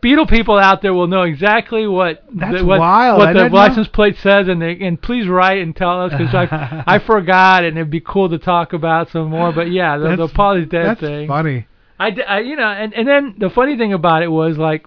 Beatle 0.04 0.30
people 0.30 0.58
out 0.58 0.82
there 0.82 0.94
will 0.94 1.08
know 1.08 1.24
exactly 1.24 1.88
what 1.88 2.24
That's 2.34 2.60
the, 2.60 2.66
what, 2.66 2.80
wild. 2.80 3.20
What 3.20 3.28
the 3.28 3.34
didn't 3.34 3.52
know. 3.52 3.58
license 3.58 3.88
plate 3.90 4.16
says, 4.18 4.48
and 4.48 4.62
they, 4.62 4.78
and 4.80 5.02
please 5.02 5.28
write 5.28 5.62
and 5.62 5.76
tell 5.76 6.02
us 6.04 6.12
because 6.12 6.34
I 6.34 6.84
I 6.88 7.00
forgot, 7.00 7.66
and 7.66 7.78
it'd 7.78 7.90
be 7.92 8.02
cool 8.02 8.30
to 8.30 8.38
talk 8.38 8.74
about 8.74 9.10
some 9.12 9.30
more. 9.30 9.52
But 9.52 9.72
yeah, 9.72 9.98
the, 9.98 10.04
the 10.04 10.10
That's- 10.10 10.32
Polly's 10.34 10.68
dead 10.70 10.86
That's 10.86 11.02
thing. 11.02 11.28
funny. 11.28 11.68
I, 12.00 12.16
I 12.28 12.40
you 12.40 12.56
know, 12.56 12.68
and 12.68 12.94
and 12.94 13.08
then 13.08 13.36
the 13.38 13.50
funny 13.50 13.78
thing 13.78 13.92
about 13.92 14.24
it 14.24 14.32
was 14.32 14.58
like 14.58 14.86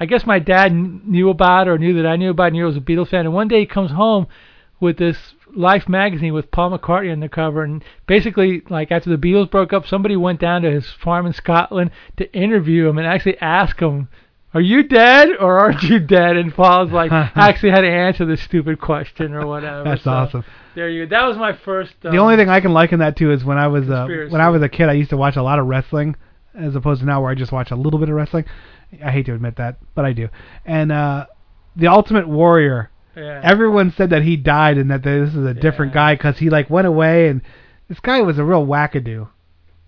I 0.00 0.06
guess 0.06 0.26
my 0.26 0.40
dad 0.40 0.74
knew 0.74 1.30
about 1.30 1.68
it 1.68 1.70
or 1.70 1.78
knew 1.78 2.02
that 2.02 2.08
I 2.08 2.16
knew 2.16 2.30
about 2.30 2.48
it, 2.48 2.52
knew 2.54 2.64
I 2.64 2.66
was 2.66 2.76
a 2.76 2.80
Beatles 2.80 3.10
fan. 3.10 3.20
And 3.26 3.32
one 3.32 3.46
day 3.46 3.60
he 3.60 3.66
comes 3.66 3.92
home 3.92 4.26
with 4.80 4.98
this 4.98 5.16
Life 5.54 5.88
magazine 5.88 6.32
with 6.32 6.50
Paul 6.50 6.76
McCartney 6.76 7.12
on 7.12 7.20
the 7.20 7.28
cover, 7.28 7.62
and 7.62 7.84
basically, 8.06 8.62
like 8.70 8.90
after 8.90 9.10
the 9.10 9.16
Beatles 9.16 9.50
broke 9.50 9.72
up, 9.72 9.86
somebody 9.86 10.16
went 10.16 10.40
down 10.40 10.62
to 10.62 10.70
his 10.70 10.90
farm 10.90 11.26
in 11.26 11.32
Scotland 11.32 11.90
to 12.16 12.32
interview 12.34 12.88
him 12.88 12.98
and 12.98 13.06
actually 13.06 13.38
ask 13.38 13.78
him, 13.80 14.08
"Are 14.54 14.60
you 14.60 14.82
dead 14.82 15.28
or 15.38 15.58
aren't 15.58 15.82
you 15.82 15.98
dead?" 15.98 16.36
And 16.36 16.54
Paul's 16.54 16.90
like, 16.90 17.12
actually 17.36 17.70
had 17.70 17.82
to 17.82 17.90
answer 17.90 18.24
this 18.24 18.40
stupid 18.42 18.80
question 18.80 19.34
or 19.34 19.46
whatever. 19.46 19.84
That's 19.84 20.04
So, 20.04 20.10
awesome. 20.10 20.44
There 20.74 20.88
you 20.88 21.04
go. 21.06 21.10
That 21.10 21.26
was 21.28 21.36
my 21.36 21.52
first. 21.52 21.92
Um, 22.04 22.12
The 22.12 22.18
only 22.18 22.36
thing 22.36 22.48
I 22.48 22.60
can 22.60 22.72
liken 22.72 23.00
that 23.00 23.16
to 23.16 23.30
is 23.30 23.44
when 23.44 23.58
I 23.58 23.66
was 23.68 23.90
uh, 23.90 24.06
when 24.30 24.40
I 24.40 24.48
was 24.48 24.62
a 24.62 24.68
kid, 24.70 24.88
I 24.88 24.94
used 24.94 25.10
to 25.10 25.16
watch 25.18 25.36
a 25.36 25.42
lot 25.42 25.58
of 25.58 25.66
wrestling, 25.66 26.16
as 26.54 26.74
opposed 26.74 27.00
to 27.00 27.06
now 27.06 27.20
where 27.20 27.30
I 27.30 27.34
just 27.34 27.52
watch 27.52 27.70
a 27.70 27.76
little 27.76 28.00
bit 28.00 28.08
of 28.08 28.14
wrestling. 28.14 28.46
I 29.04 29.10
hate 29.10 29.26
to 29.26 29.34
admit 29.34 29.56
that, 29.56 29.76
but 29.94 30.04
I 30.06 30.12
do. 30.12 30.28
And 30.64 30.92
uh, 30.92 31.26
the 31.76 31.88
Ultimate 31.88 32.28
Warrior, 32.28 32.90
Yeah. 33.16 33.40
everyone 33.44 33.92
said 33.92 34.10
that 34.10 34.22
he 34.22 34.36
died 34.36 34.78
and 34.78 34.90
that 34.90 35.02
this 35.02 35.34
is 35.34 35.44
a 35.44 35.54
different 35.54 35.92
guy 35.92 36.14
because 36.14 36.38
he 36.38 36.48
like 36.48 36.70
went 36.70 36.86
away 36.86 37.28
and 37.28 37.42
this 37.88 38.00
guy 38.00 38.20
was 38.22 38.38
a 38.38 38.44
real 38.44 38.66
wackadoo. 38.66 39.28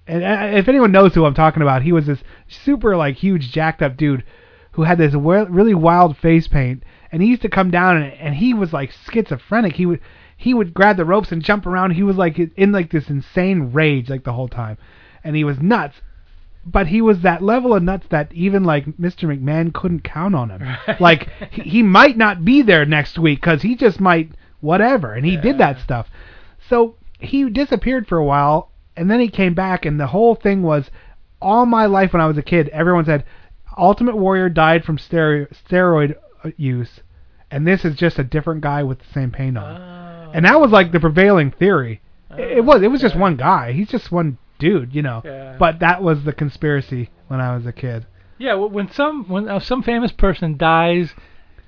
And 0.06 0.22
uh, 0.22 0.58
if 0.58 0.68
anyone 0.68 0.92
knows 0.92 1.14
who 1.14 1.24
I'm 1.24 1.34
talking 1.34 1.62
about, 1.62 1.82
he 1.82 1.92
was 1.92 2.06
this 2.06 2.22
super 2.48 2.96
like 2.96 3.16
huge 3.16 3.50
jacked 3.50 3.80
up 3.80 3.96
dude 3.96 4.24
who 4.72 4.82
had 4.82 4.98
this 4.98 5.12
wi- 5.12 5.46
really 5.48 5.74
wild 5.74 6.16
face 6.18 6.48
paint, 6.48 6.82
and 7.10 7.22
he 7.22 7.28
used 7.28 7.42
to 7.42 7.48
come 7.48 7.70
down 7.70 7.96
and, 7.96 8.12
and 8.14 8.34
he 8.34 8.52
was 8.52 8.72
like 8.72 8.92
schizophrenic. 9.10 9.74
He 9.76 9.86
would 9.86 10.00
he 10.36 10.52
would 10.52 10.74
grab 10.74 10.96
the 10.96 11.04
ropes 11.04 11.32
and 11.32 11.42
jump 11.42 11.64
around. 11.64 11.92
He 11.92 12.02
was 12.02 12.16
like 12.16 12.38
in 12.38 12.72
like 12.72 12.90
this 12.90 13.08
insane 13.08 13.72
rage 13.72 14.10
like 14.10 14.24
the 14.24 14.32
whole 14.32 14.48
time, 14.48 14.76
and 15.22 15.34
he 15.34 15.44
was 15.44 15.60
nuts. 15.60 16.02
But 16.66 16.86
he 16.86 17.02
was 17.02 17.20
that 17.20 17.42
level 17.42 17.74
of 17.74 17.82
nuts 17.82 18.06
that 18.10 18.32
even 18.32 18.64
like 18.64 18.86
Mr. 18.86 19.28
McMahon 19.28 19.72
couldn't 19.72 20.04
count 20.04 20.34
on 20.34 20.50
him. 20.50 20.76
Like 20.98 21.28
he, 21.50 21.62
he 21.62 21.82
might 21.98 22.16
not 22.16 22.44
be 22.44 22.62
there 22.62 22.86
next 22.86 23.18
week 23.18 23.40
because 23.40 23.62
he 23.62 23.76
just 23.76 24.00
might 24.00 24.30
whatever, 24.60 25.12
and 25.12 25.26
he 25.26 25.36
did 25.36 25.58
that 25.58 25.78
stuff. 25.80 26.08
So 26.68 26.96
he 27.18 27.48
disappeared 27.50 28.08
for 28.08 28.18
a 28.18 28.24
while, 28.24 28.70
and 28.96 29.10
then 29.10 29.20
he 29.20 29.28
came 29.28 29.54
back, 29.54 29.84
and 29.84 30.00
the 30.00 30.06
whole 30.06 30.34
thing 30.34 30.62
was 30.62 30.90
all 31.40 31.66
my 31.66 31.86
life 31.86 32.12
when 32.12 32.22
I 32.22 32.26
was 32.26 32.38
a 32.38 32.42
kid. 32.42 32.68
Everyone 32.70 33.04
said 33.04 33.24
Ultimate 33.76 34.16
Warrior 34.16 34.48
died 34.48 34.84
from 34.84 34.98
stero- 34.98 35.48
steroid 35.68 36.16
uh, 36.42 36.50
use, 36.56 37.00
and 37.50 37.66
this 37.66 37.84
is 37.84 37.94
just 37.94 38.18
a 38.18 38.24
different 38.24 38.62
guy 38.62 38.82
with 38.82 38.98
the 39.00 39.12
same 39.12 39.30
paint 39.30 39.58
on. 39.58 40.30
And 40.34 40.44
that 40.46 40.60
was 40.60 40.70
like 40.70 40.92
the 40.92 41.00
prevailing 41.00 41.50
theory. 41.50 42.00
It, 42.30 42.58
it 42.58 42.64
was. 42.64 42.82
It 42.82 42.90
was 42.90 43.00
just 43.00 43.16
one 43.16 43.36
guy. 43.36 43.72
He's 43.72 43.88
just 43.88 44.10
one 44.10 44.38
dude, 44.64 44.94
you 44.94 45.02
know. 45.02 45.22
Yeah. 45.24 45.56
But 45.58 45.80
that 45.80 46.02
was 46.02 46.24
the 46.24 46.32
conspiracy 46.32 47.10
when 47.28 47.40
I 47.40 47.54
was 47.54 47.66
a 47.66 47.72
kid. 47.72 48.06
Yeah, 48.38 48.54
well, 48.54 48.70
when 48.70 48.90
some 48.90 49.28
when 49.28 49.48
uh, 49.48 49.60
some 49.60 49.82
famous 49.82 50.10
person 50.10 50.56
dies, 50.56 51.10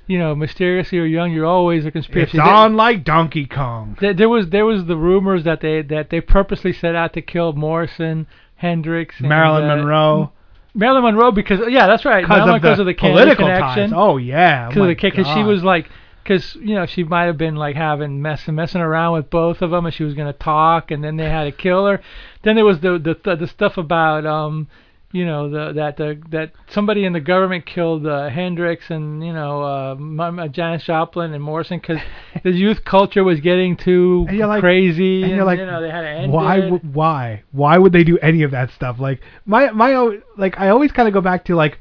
you 0.06 0.18
know, 0.18 0.34
mysteriously 0.34 0.98
or 0.98 1.04
young, 1.04 1.32
you're 1.32 1.46
always 1.46 1.84
a 1.86 1.90
conspiracy. 1.90 2.38
It's 2.38 2.46
on 2.46 2.74
like 2.76 3.04
Donkey 3.04 3.46
Kong. 3.46 3.96
There, 4.00 4.14
there 4.14 4.28
was 4.28 4.48
there 4.48 4.64
was 4.64 4.86
the 4.86 4.96
rumors 4.96 5.44
that 5.44 5.60
they 5.60 5.82
that 5.82 6.10
they 6.10 6.20
purposely 6.20 6.72
set 6.72 6.94
out 6.94 7.12
to 7.12 7.22
kill 7.22 7.52
Morrison, 7.52 8.26
Hendrix, 8.56 9.20
and, 9.20 9.28
Marilyn 9.28 9.70
uh, 9.70 9.76
Monroe. 9.76 10.32
Marilyn 10.74 11.04
Monroe 11.04 11.32
because 11.32 11.60
yeah, 11.68 11.86
that's 11.86 12.04
right. 12.04 12.22
Because 12.22 12.48
of 12.48 12.62
the 12.62 12.80
of 12.80 12.86
the 12.86 12.94
political 12.94 13.46
connection. 13.46 13.90
ties. 13.90 13.92
Oh 13.94 14.16
yeah. 14.16 14.68
because 14.68 14.80
oh, 14.80 14.84
of 14.84 14.88
the 14.88 14.94
because 14.94 15.26
she 15.34 15.42
was 15.42 15.62
like 15.62 15.88
because 16.26 16.56
you 16.56 16.74
know 16.74 16.86
she 16.86 17.04
might 17.04 17.24
have 17.24 17.38
been 17.38 17.54
like 17.54 17.76
having 17.76 18.20
mess 18.20 18.46
messing 18.48 18.80
around 18.80 19.14
with 19.14 19.30
both 19.30 19.62
of 19.62 19.70
them 19.70 19.86
and 19.86 19.94
she 19.94 20.02
was 20.02 20.14
gonna 20.14 20.32
talk 20.32 20.90
and 20.90 21.02
then 21.02 21.16
they 21.16 21.28
had 21.28 21.44
to 21.44 21.52
kill 21.52 21.86
her. 21.86 22.00
Then 22.46 22.54
there 22.56 22.64
was 22.64 22.78
the 22.80 22.92
the 22.98 23.14
the, 23.24 23.36
the 23.36 23.46
stuff 23.48 23.76
about 23.76 24.24
um 24.24 24.68
you 25.12 25.24
know 25.24 25.48
the 25.50 25.72
that 25.72 25.96
the 25.96 26.20
that 26.30 26.52
somebody 26.68 27.04
in 27.04 27.12
the 27.12 27.20
government 27.20 27.64
killed 27.66 28.06
uh, 28.06 28.28
Hendrix 28.28 28.90
and 28.90 29.24
you 29.24 29.32
know 29.32 29.62
uh, 29.62 29.94
M- 29.94 30.52
Janis 30.52 30.84
Joplin 30.84 31.32
and 31.32 31.42
Morrison 31.42 31.78
because 31.80 31.98
the 32.44 32.50
youth 32.52 32.84
culture 32.84 33.24
was 33.24 33.40
getting 33.40 33.76
too 33.76 34.26
And 34.28 34.38
like- 34.40 34.60
crazy 34.60 35.22
and 35.22 35.32
you're 35.32 35.44
like, 35.44 35.58
you 35.58 35.66
know 35.66 35.80
they 35.80 35.90
had 35.90 36.02
to 36.02 36.08
end 36.08 36.32
why? 36.32 36.56
it. 36.58 36.60
w- 36.70 36.80
Why? 36.92 37.42
Why 37.52 37.78
would 37.78 37.92
they 37.92 38.04
do 38.04 38.18
any 38.18 38.42
of 38.42 38.50
that 38.52 38.70
stuff? 38.70 38.96
Like 39.00 39.20
my 39.44 39.70
my 39.70 40.18
like 40.36 40.58
I 40.58 40.68
always 40.68 40.92
kind 40.92 41.08
of 41.08 41.14
go 41.14 41.20
back 41.20 41.44
to 41.46 41.56
like 41.56 41.78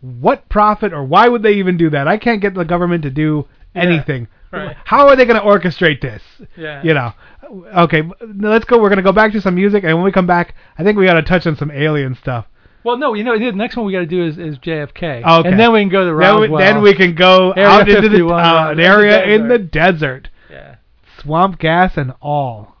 what 0.00 0.48
profit 0.48 0.92
or 0.92 1.04
why 1.04 1.28
would 1.28 1.42
they 1.42 1.54
even 1.54 1.76
do 1.76 1.90
that? 1.90 2.08
I 2.08 2.16
can't 2.18 2.40
get 2.40 2.54
the 2.54 2.64
government 2.64 3.02
to 3.02 3.10
do 3.10 3.46
anything. 3.74 4.28
right. 4.52 4.76
How 4.84 5.08
are 5.08 5.16
they 5.16 5.26
going 5.26 5.40
to 5.40 5.46
orchestrate 5.46 6.00
this? 6.00 6.22
Yeah. 6.56 6.82
You 6.82 6.94
know. 6.94 7.12
Okay, 7.50 8.02
let's 8.36 8.64
go. 8.64 8.78
We're 8.80 8.88
going 8.88 8.98
to 8.98 9.02
go 9.02 9.12
back 9.12 9.32
to 9.32 9.40
some 9.40 9.54
music, 9.54 9.84
and 9.84 9.94
when 9.96 10.04
we 10.04 10.12
come 10.12 10.26
back, 10.26 10.54
I 10.78 10.84
think 10.84 10.98
we 10.98 11.06
got 11.06 11.14
to 11.14 11.22
touch 11.22 11.46
on 11.46 11.56
some 11.56 11.70
alien 11.70 12.14
stuff. 12.14 12.46
Well, 12.84 12.96
no, 12.96 13.12
you 13.14 13.24
know 13.24 13.38
the 13.38 13.52
next 13.52 13.76
one 13.76 13.84
we 13.86 13.92
got 13.92 13.98
to 14.00 14.06
do 14.06 14.24
is, 14.24 14.38
is 14.38 14.56
JFK, 14.58 15.22
Okay. 15.26 15.48
and 15.48 15.60
then 15.60 15.72
we 15.72 15.80
can 15.80 15.90
go 15.90 16.00
to 16.00 16.06
Then 16.06 16.16
Roswell. 16.16 16.50
we, 16.52 16.58
then 16.58 16.82
we 16.82 16.94
can 16.94 17.14
go 17.14 17.50
Area 17.52 17.68
out 17.68 17.88
into 17.88 18.08
the 18.08 18.24
uh, 18.26 18.30
right, 18.30 18.70
an 18.70 18.70
in 18.70 18.76
the 18.78 18.82
area 18.84 19.24
in 19.34 19.48
the 19.48 19.58
desert. 19.58 19.68
desert, 19.68 20.28
Yeah. 20.50 20.74
swamp 21.18 21.58
gas 21.58 21.96
and 21.98 22.14
all 22.22 22.76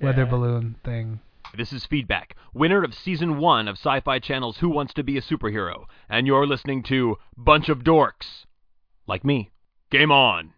weather 0.00 0.22
Yeah. 0.24 0.30
balloon 0.30 0.74
thing. 0.84 1.20
This 1.56 1.72
is 1.72 1.86
Feedback, 1.86 2.34
winner 2.52 2.82
of 2.82 2.94
Season 2.94 3.38
1 3.38 3.68
of 3.68 3.76
Sci 3.78 4.00
Fi 4.00 4.18
Channel's 4.18 4.58
Who 4.58 4.68
Wants 4.70 4.92
to 4.94 5.04
Be 5.04 5.16
a 5.18 5.22
Superhero, 5.22 5.84
and 6.08 6.26
you're 6.26 6.48
listening 6.48 6.82
to 6.84 7.16
Bunch 7.36 7.68
of 7.68 7.84
Dorks. 7.84 8.46
Like 9.06 9.24
me. 9.24 9.50
Game 9.90 10.10
on. 10.10 10.52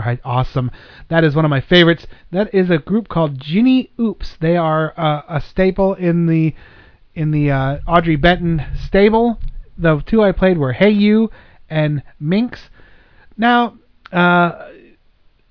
Right, 0.00 0.20
awesome. 0.24 0.70
That 1.08 1.24
is 1.24 1.34
one 1.36 1.44
of 1.44 1.50
my 1.50 1.60
favorites. 1.60 2.06
That 2.30 2.54
is 2.54 2.70
a 2.70 2.78
group 2.78 3.08
called 3.08 3.38
Jinny 3.38 3.92
Oops. 4.00 4.36
They 4.40 4.56
are 4.56 4.94
uh, 4.98 5.22
a 5.28 5.40
staple 5.40 5.94
in 5.94 6.26
the 6.26 6.54
in 7.14 7.32
the 7.32 7.50
uh, 7.50 7.78
Audrey 7.86 8.16
Benton 8.16 8.64
stable. 8.86 9.38
The 9.76 10.02
two 10.06 10.22
I 10.22 10.32
played 10.32 10.56
were 10.56 10.72
Hey 10.72 10.90
You 10.90 11.30
and 11.68 12.02
Minx. 12.18 12.70
Now, 13.36 13.76
uh, 14.10 14.70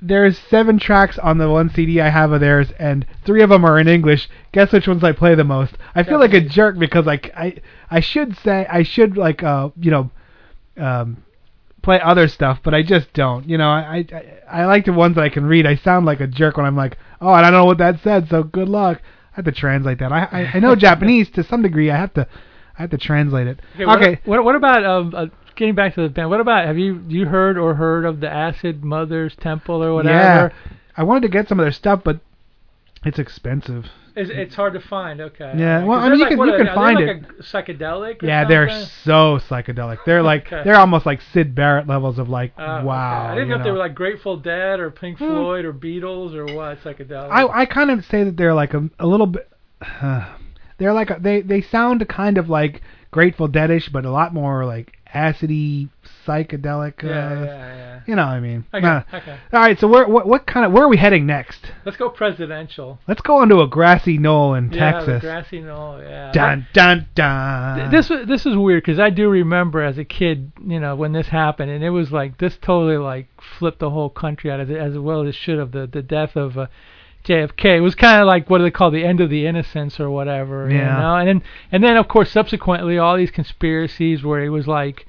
there's 0.02 0.38
seven 0.38 0.80
tracks 0.80 1.20
on 1.20 1.38
the 1.38 1.50
one 1.50 1.70
CD 1.70 2.02
I 2.02 2.10
have 2.10 2.32
of 2.32 2.42
theirs, 2.42 2.72
and 2.80 3.06
three 3.24 3.44
of 3.44 3.50
them 3.50 3.64
are 3.64 3.80
in 3.80 3.88
English. 3.88 4.30
Guess 4.52 4.72
which 4.72 4.88
ones 4.88 5.04
I 5.04 5.12
play 5.12 5.36
the 5.36 5.44
most? 5.44 5.78
I 5.94 6.04
feel 6.04 6.20
like 6.20 6.34
a 6.34 6.42
jerk 6.42 6.80
because 6.80 7.06
like 7.06 7.32
I 7.36 7.56
I 7.92 8.00
should 8.00 8.36
say 8.38 8.66
I 8.68 8.82
should 8.82 9.16
like 9.16 9.44
uh 9.44 9.70
you 9.80 9.92
know 9.92 10.12
um 10.78 11.24
play 11.90 12.00
other 12.04 12.28
stuff, 12.28 12.60
but 12.64 12.76
I 12.76 12.84
just 12.84 13.12
don't. 13.14 13.50
You 13.50 13.58
know, 13.58 13.70
I 13.70 14.06
I 14.14 14.62
I 14.62 14.66
like 14.66 14.86
the 14.86 14.94
ones 14.94 15.16
that 15.16 15.24
I 15.24 15.30
can 15.30 15.46
read. 15.46 15.66
I 15.66 15.76
sound 15.76 16.06
like 16.06 16.20
a 16.20 16.28
jerk 16.28 16.58
when 16.58 16.66
I'm 16.68 16.76
like, 16.76 16.98
oh, 17.20 17.30
I 17.30 17.42
don't 17.42 17.52
know 17.52 17.66
what 17.66 17.80
that 17.80 18.02
said, 18.04 18.28
so 18.30 18.44
good 18.44 18.70
luck. 18.70 19.02
I 19.02 19.36
have 19.38 19.46
to 19.46 19.52
translate 19.52 19.98
that. 20.00 20.12
I 20.12 20.28
I, 20.32 20.52
I 20.54 20.60
know 20.60 20.76
Japanese 20.88 21.32
to 21.32 21.44
some 21.44 21.64
degree. 21.64 21.90
I 21.90 21.98
have 21.98 22.14
to 22.14 22.28
I 22.78 22.84
have 22.84 22.92
to 22.92 22.98
translate 22.98 23.48
it. 23.48 23.60
Okay. 23.76 23.86
What, 23.86 24.02
okay. 24.02 24.22
what, 24.26 24.44
what 24.44 24.56
about 24.56 24.86
um, 24.86 25.14
uh, 25.16 25.26
getting 25.56 25.74
back 25.74 25.96
to 25.96 26.04
the 26.04 26.10
band? 26.10 26.30
What 26.30 26.42
about 26.42 26.68
have 26.68 26.78
you 26.78 27.04
you 27.08 27.26
heard 27.26 27.58
or 27.58 27.74
heard 27.74 28.06
of 28.06 28.20
the 28.20 28.30
Acid 28.30 28.84
Mothers 28.84 29.36
Temple 29.36 29.84
or 29.84 29.96
whatever? 29.96 30.14
Yeah, 30.16 30.50
I 30.96 31.04
wanted 31.04 31.24
to 31.24 31.30
get 31.30 31.48
some 31.48 31.60
of 31.60 31.64
their 31.64 31.72
stuff, 31.72 32.02
but 32.04 32.20
it's 33.04 33.18
expensive. 33.18 33.86
It's, 34.20 34.30
it's 34.32 34.56
hard 34.56 34.74
to 34.74 34.80
find. 34.80 35.22
Okay. 35.22 35.54
Yeah, 35.58 35.84
Well, 35.86 36.00
I 36.00 36.10
mean, 36.10 36.18
you 36.20 36.26
like, 36.26 36.30
can- 36.32 36.38
what, 36.38 36.50
you 36.50 36.58
can 36.66 36.76
find 36.76 36.96
like 37.00 37.08
it. 37.08 37.24
A 37.40 37.44
psychedelic. 37.44 38.22
Yeah, 38.22 38.46
they're 38.48 38.70
so 39.06 39.40
psychedelic. 39.50 40.00
They're 40.06 40.22
like 40.24 40.48
Okay. 40.48 40.62
they're 40.64 40.76
almost 40.76 41.06
like 41.06 41.22
Syd 41.34 41.56
Barrett 41.56 41.88
levels 41.88 42.20
of 42.20 42.28
like 42.30 42.54
Oh, 42.58 42.84
wow. 42.84 43.24
okay. 43.24 43.32
I 43.32 43.36
didn't 43.36 43.50
know, 43.50 43.56
if 43.58 43.64
they 43.64 43.72
were 43.72 43.78
like 43.78 43.96
Grateful 43.96 44.38
Dead 44.38 44.80
or 44.80 44.92
Pink 44.92 45.18
Hmm. 45.20 45.28
Floyd 45.28 45.66
or 45.66 45.74
Beatles 45.74 46.34
or 46.36 46.46
what 46.54 46.82
psychedelic. 46.84 47.30
I 47.32 47.62
I 47.62 47.66
kind 47.66 47.92
of 47.92 48.04
say 48.06 48.24
that 48.24 48.36
they're 48.38 48.54
like 48.54 48.74
a, 48.74 48.90
a 49.00 49.08
little 49.08 49.28
bit. 49.28 49.50
they're 50.78 50.94
like 50.94 51.10
a, 51.10 51.18
they 51.20 51.42
they 51.42 51.62
sound 51.62 52.08
kind 52.10 52.38
of 52.38 52.50
like 52.50 52.82
Grateful 53.12 53.48
Deadish, 53.50 53.92
but 53.92 54.06
a 54.06 54.12
lot 54.12 54.34
more 54.34 54.66
like 54.66 54.94
acidy 55.14 55.90
psychedelic. 56.30 57.04
Uh, 57.04 57.08
Yeah, 57.08 57.34
yeah, 57.34 57.46
yeah. 57.46 58.00
You 58.08 58.16
know 58.16 58.26
what 58.26 58.32
I 58.34 58.40
mean? 58.40 58.66
Okay, 58.74 58.86
Uh, 58.88 59.02
okay. 59.14 59.38
All 59.54 59.60
right, 59.60 59.80
so 59.80 59.88
where 59.88 60.08
what 60.08 60.28
what 60.28 60.46
kind 60.48 60.66
of 60.66 60.72
where 60.72 60.84
are 60.84 60.88
we 60.88 60.98
heading 60.98 61.26
next? 61.26 61.72
Let's 61.86 61.98
go 61.98 62.10
presidential. 62.10 63.00
Let's 63.08 63.22
go 63.22 63.38
onto 63.38 63.62
a 63.62 63.68
grassy 63.68 64.18
knoll 64.18 64.54
in 64.56 64.72
Yeah, 64.72 64.92
Texas. 64.92 65.22
grassy 65.22 65.62
knoll. 65.62 66.00
Yeah. 66.02 66.32
Dun 66.32 66.66
dun 66.74 67.08
dun. 67.16 67.78
Th- 67.78 67.92
This 67.92 68.08
this 68.28 68.46
is 68.46 68.56
weird 68.56 68.84
because 68.84 69.00
I 69.00 69.10
do 69.10 69.30
remember 69.30 69.82
as 69.84 69.98
a 69.98 70.06
kid, 70.06 70.52
you 70.66 70.80
know, 70.80 70.96
when 70.96 71.12
this 71.12 71.28
happened, 71.28 71.72
and 71.72 71.84
it 71.84 71.90
was 71.92 72.12
like 72.12 72.38
this 72.38 72.58
totally 72.58 72.98
like 72.98 73.28
flipped 73.60 73.80
the 73.80 73.90
whole 73.90 74.10
country 74.10 74.50
out 74.52 74.60
as 74.60 74.70
as 74.70 74.98
well 74.98 75.22
as 75.22 75.30
it 75.30 75.36
should 75.36 75.60
have. 75.60 75.72
The 75.72 75.86
the 75.88 76.02
death 76.02 76.36
of 76.36 76.58
uh, 76.58 76.68
JFK 77.26 77.78
it 77.78 77.82
was 77.82 77.96
kind 77.96 78.22
of 78.22 78.28
like 78.28 78.50
what 78.50 78.60
do 78.60 78.64
they 78.64 78.72
call 78.72 78.92
the 78.92 79.04
end 79.04 79.20
of 79.20 79.30
the 79.30 79.46
innocence 79.46 80.00
or 80.00 80.10
whatever, 80.10 80.70
you 80.72 80.78
Yeah. 80.78 81.00
know. 81.00 81.16
And 81.18 81.28
then 81.28 81.42
and 81.72 81.84
then 81.84 81.98
of 81.98 82.08
course 82.08 82.32
subsequently 82.32 82.98
all 82.98 83.18
these 83.18 83.30
conspiracies 83.32 84.24
where 84.24 84.42
it 84.42 84.50
was 84.50 84.68
like 84.68 85.06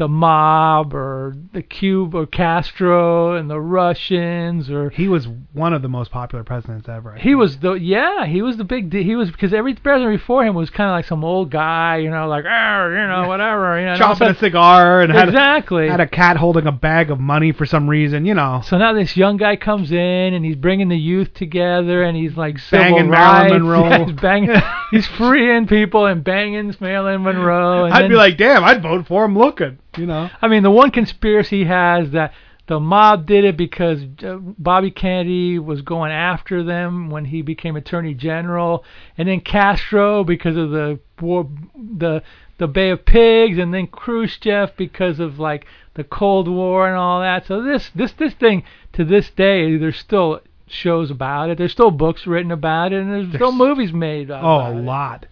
the 0.00 0.08
mob 0.08 0.94
or 0.94 1.36
the 1.52 1.60
Cube 1.62 2.14
or 2.14 2.24
Castro 2.26 3.36
and 3.36 3.50
the 3.50 3.60
Russians 3.60 4.70
or 4.70 4.88
he 4.88 5.08
was 5.08 5.28
one 5.52 5.74
of 5.74 5.82
the 5.82 5.88
most 5.88 6.10
popular 6.10 6.42
presidents 6.42 6.88
ever. 6.88 7.14
I 7.16 7.18
he 7.18 7.34
was 7.34 7.58
the 7.58 7.74
yeah 7.74 8.24
he 8.24 8.40
was 8.40 8.56
the 8.56 8.64
big 8.64 8.92
he 8.92 9.14
was 9.14 9.30
because 9.30 9.52
every 9.52 9.74
president 9.74 10.18
before 10.18 10.42
him 10.44 10.54
was 10.54 10.70
kind 10.70 10.88
of 10.88 10.94
like 10.94 11.04
some 11.04 11.22
old 11.22 11.50
guy 11.50 11.98
you 11.98 12.08
know 12.10 12.26
like 12.28 12.46
"Arr," 12.46 12.92
you 12.92 13.06
know 13.06 13.28
whatever 13.32 13.78
you 13.78 13.84
know 13.84 13.92
and 13.92 14.02
all 14.02 14.12
of 14.12 14.18
chopping 14.18 14.34
a 14.34 14.38
cigar 14.38 15.02
and 15.02 15.12
had 15.12 15.28
a, 15.28 15.30
exactly 15.30 15.88
had 15.88 16.00
a 16.00 16.06
cat 16.08 16.38
holding 16.38 16.66
a 16.66 16.72
bag 16.72 17.10
of 17.10 17.20
money 17.20 17.52
for 17.52 17.66
some 17.66 17.88
reason, 17.88 18.24
you 18.24 18.32
know. 18.32 18.62
so 18.64 18.78
now 18.78 18.94
this 18.94 19.16
young 19.18 19.36
guy 19.36 19.54
comes 19.56 19.92
in 19.92 19.98
and 20.34 20.44
he's 20.44 20.56
bringing 20.56 20.88
the 20.88 20.96
youth 20.96 21.34
together 21.34 22.02
and 22.04 22.16
he's 22.16 22.36
like 22.38 22.58
civil 22.58 22.84
Banging 22.96 23.10
rights. 23.10 23.50
Marilyn 23.50 23.62
Monroe. 23.62 23.88
Yeah, 23.90 24.04
he's 24.06 24.14
banging 24.20 24.62
he's 24.92 25.06
freeing 25.18 25.66
people 25.66 26.06
and 26.06 26.24
banging 26.24 26.74
Marilyn 26.80 27.22
Monroe 27.22 27.84
and 27.84 27.92
I'd 27.92 28.04
then- 28.04 28.10
be 28.10 28.16
like, 28.16 28.38
damn, 28.38 28.64
I'd 28.64 28.82
vote 28.82 29.06
for 29.06 29.26
him 29.26 29.36
looking, 29.36 29.78
you 29.96 30.06
know. 30.06 30.30
I 30.40 30.48
mean, 30.48 30.62
the 30.62 30.70
one 30.70 30.90
conspiracy 30.90 31.60
he 31.60 31.64
has 31.64 32.10
that 32.12 32.32
the 32.66 32.78
mob 32.78 33.26
did 33.26 33.44
it 33.44 33.56
because 33.56 34.00
uh, 34.24 34.36
Bobby 34.40 34.92
Kennedy 34.92 35.58
was 35.58 35.82
going 35.82 36.12
after 36.12 36.62
them 36.62 37.10
when 37.10 37.24
he 37.24 37.42
became 37.42 37.74
Attorney 37.74 38.14
General, 38.14 38.84
and 39.18 39.28
then 39.28 39.40
Castro 39.40 40.22
because 40.22 40.56
of 40.56 40.70
the 40.70 41.00
war, 41.20 41.48
the 41.74 42.22
the 42.58 42.68
Bay 42.68 42.90
of 42.90 43.04
Pigs, 43.04 43.58
and 43.58 43.74
then 43.74 43.88
Khrushchev 43.88 44.76
because 44.76 45.18
of 45.18 45.40
like 45.40 45.66
the 45.94 46.04
Cold 46.04 46.46
War 46.46 46.86
and 46.86 46.96
all 46.96 47.20
that. 47.20 47.46
So 47.46 47.62
this 47.62 47.90
this 47.94 48.12
this 48.12 48.34
thing 48.34 48.62
to 48.92 49.04
this 49.04 49.30
day, 49.30 49.76
there's 49.76 49.98
still 49.98 50.40
shows 50.68 51.10
about 51.10 51.50
it. 51.50 51.58
There's 51.58 51.72
still 51.72 51.90
books 51.90 52.26
written 52.26 52.52
about 52.52 52.92
it, 52.92 53.02
and 53.02 53.10
there's, 53.10 53.34
still 53.34 53.50
movies 53.50 53.92
made. 53.92 54.30
Of 54.30 54.42
it. 54.42 54.46
Oh, 54.46 54.60
a 54.60 55.14
it. 55.16 55.29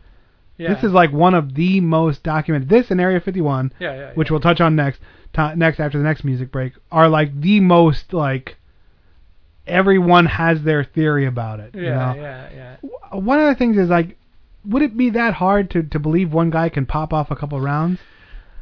Yeah. 0.58 0.74
This 0.74 0.84
is 0.84 0.92
like 0.92 1.12
one 1.12 1.34
of 1.34 1.54
the 1.54 1.80
most 1.80 2.22
documented. 2.22 2.68
This 2.68 2.90
and 2.90 3.00
Area 3.00 3.20
51, 3.20 3.72
Yeah, 3.78 3.94
yeah, 3.94 4.12
which 4.14 4.30
we'll 4.30 4.40
touch 4.40 4.60
on 4.60 4.74
next, 4.76 5.00
next 5.56 5.78
after 5.80 5.98
the 5.98 6.04
next 6.04 6.24
music 6.24 6.50
break, 6.50 6.72
are 6.90 7.08
like 7.08 7.40
the 7.40 7.60
most 7.60 8.12
like 8.12 8.56
everyone 9.66 10.26
has 10.26 10.62
their 10.62 10.82
theory 10.82 11.26
about 11.26 11.60
it. 11.60 11.70
yeah, 11.74 11.80
you 11.80 11.90
know? 11.90 12.22
yeah, 12.22 12.76
yeah. 12.82 13.18
One 13.18 13.38
of 13.38 13.46
the 13.46 13.54
things 13.54 13.76
is 13.78 13.88
like, 13.88 14.16
would 14.64 14.82
it 14.82 14.96
be 14.96 15.10
that 15.10 15.34
hard 15.34 15.70
to 15.70 15.82
to 15.84 15.98
believe 15.98 16.32
one 16.32 16.50
guy 16.50 16.68
can 16.68 16.86
pop 16.86 17.12
off 17.12 17.30
a 17.30 17.36
couple 17.36 17.60
rounds? 17.60 18.00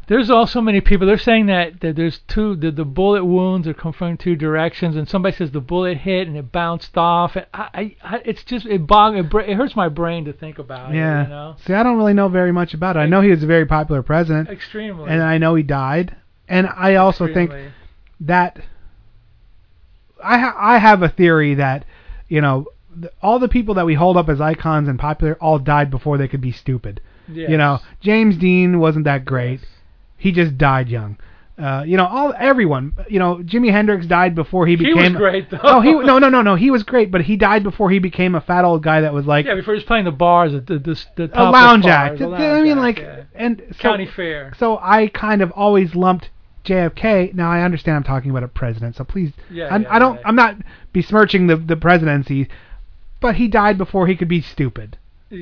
There's 0.08 0.30
also 0.30 0.60
many 0.60 0.80
people. 0.80 1.06
They're 1.06 1.18
saying 1.18 1.46
that, 1.46 1.80
that 1.80 1.96
there's 1.96 2.20
two. 2.28 2.54
The, 2.54 2.70
the 2.70 2.84
bullet 2.84 3.24
wounds 3.24 3.66
are 3.66 3.74
come 3.74 3.92
from 3.92 4.16
two 4.16 4.36
directions, 4.36 4.94
and 4.94 5.08
somebody 5.08 5.36
says 5.36 5.50
the 5.50 5.60
bullet 5.60 5.98
hit 5.98 6.28
and 6.28 6.36
it 6.36 6.52
bounced 6.52 6.96
off. 6.96 7.34
And 7.34 7.46
I, 7.52 7.96
I, 8.02 8.22
it's 8.24 8.44
just 8.44 8.66
it 8.66 8.86
bog 8.86 9.16
it, 9.16 9.34
it 9.48 9.54
hurts 9.56 9.74
my 9.74 9.88
brain 9.88 10.24
to 10.26 10.32
think 10.32 10.58
about 10.58 10.94
yeah. 10.94 11.20
it. 11.20 11.24
You 11.24 11.28
know, 11.30 11.56
See, 11.66 11.74
I 11.74 11.82
don't 11.82 11.96
really 11.96 12.14
know 12.14 12.28
very 12.28 12.52
much 12.52 12.72
about 12.72 12.96
it. 12.96 13.00
I 13.00 13.06
know 13.06 13.20
he 13.20 13.30
was 13.30 13.42
a 13.42 13.46
very 13.46 13.66
popular 13.66 14.02
president, 14.02 14.48
extremely. 14.48 15.10
and 15.10 15.22
I 15.22 15.38
know 15.38 15.56
he 15.56 15.64
died. 15.64 16.14
And 16.48 16.68
I 16.68 16.94
also 16.94 17.32
think 17.32 17.50
that 18.20 18.60
I 20.22 20.38
ha- 20.38 20.56
I 20.56 20.78
have 20.78 21.02
a 21.02 21.08
theory 21.08 21.54
that 21.54 21.84
you 22.28 22.40
know 22.40 22.66
all 23.20 23.40
the 23.40 23.48
people 23.48 23.74
that 23.74 23.86
we 23.86 23.94
hold 23.94 24.16
up 24.16 24.28
as 24.28 24.40
icons 24.40 24.88
and 24.88 24.98
popular 24.98 25.36
all 25.40 25.58
died 25.58 25.90
before 25.90 26.16
they 26.16 26.28
could 26.28 26.40
be 26.40 26.52
stupid. 26.52 27.00
Yes. 27.28 27.50
You 27.50 27.56
know, 27.56 27.80
James 28.00 28.36
Dean 28.36 28.78
wasn't 28.78 29.04
that 29.06 29.24
great. 29.24 29.60
He 30.16 30.32
just 30.32 30.56
died 30.58 30.88
young. 30.88 31.18
Uh, 31.58 31.84
you 31.86 31.96
know, 31.96 32.06
all 32.06 32.34
everyone. 32.38 32.92
You 33.08 33.18
know, 33.18 33.36
Jimi 33.36 33.70
Hendrix 33.70 34.06
died 34.06 34.34
before 34.34 34.66
he 34.66 34.76
became. 34.76 34.96
He 34.96 35.02
was 35.02 35.12
great, 35.12 35.50
though. 35.50 35.60
No, 35.62 35.80
he 35.80 35.92
no 35.92 36.18
no 36.18 36.28
no 36.28 36.42
no. 36.42 36.54
He 36.54 36.70
was 36.70 36.82
great, 36.82 37.10
but 37.10 37.22
he 37.22 37.36
died 37.36 37.62
before 37.62 37.90
he 37.90 37.98
became 37.98 38.34
a 38.34 38.42
fat 38.42 38.64
old 38.64 38.82
guy 38.82 39.00
that 39.00 39.14
was 39.14 39.24
like 39.24 39.46
yeah, 39.46 39.54
before 39.54 39.72
he 39.72 39.78
was 39.78 39.84
playing 39.84 40.04
the 40.04 40.10
bars, 40.10 40.52
the 40.52 40.60
the, 40.60 40.78
the, 40.78 41.04
the 41.16 41.24
a 41.24 41.28
topless 41.28 41.52
lounge 41.52 41.84
bars, 41.84 42.20
act. 42.20 42.20
I 42.20 42.60
mean, 42.60 42.72
act, 42.72 42.78
like, 42.78 42.98
yeah. 42.98 43.22
and 43.34 43.62
so, 43.70 43.78
county 43.78 44.04
fair. 44.04 44.52
so 44.58 44.78
I 44.82 45.08
kind 45.08 45.40
of 45.40 45.50
always 45.52 45.94
lumped 45.94 46.28
JFK. 46.66 47.32
Now 47.32 47.50
I 47.50 47.62
understand 47.62 47.96
I'm 47.96 48.04
talking 48.04 48.30
about 48.30 48.42
a 48.42 48.48
president, 48.48 48.96
so 48.96 49.04
please, 49.04 49.32
Yeah, 49.50 49.74
I'm, 49.74 49.82
yeah, 49.82 49.94
I 49.94 49.98
don't, 49.98 50.16
yeah. 50.16 50.22
I'm 50.26 50.36
not 50.36 50.56
besmirching 50.92 51.46
the 51.46 51.56
the 51.56 51.76
presidency, 51.76 52.48
but 53.22 53.36
he 53.36 53.48
died 53.48 53.78
before 53.78 54.06
he 54.06 54.14
could 54.14 54.28
be 54.28 54.42
stupid 54.42 54.98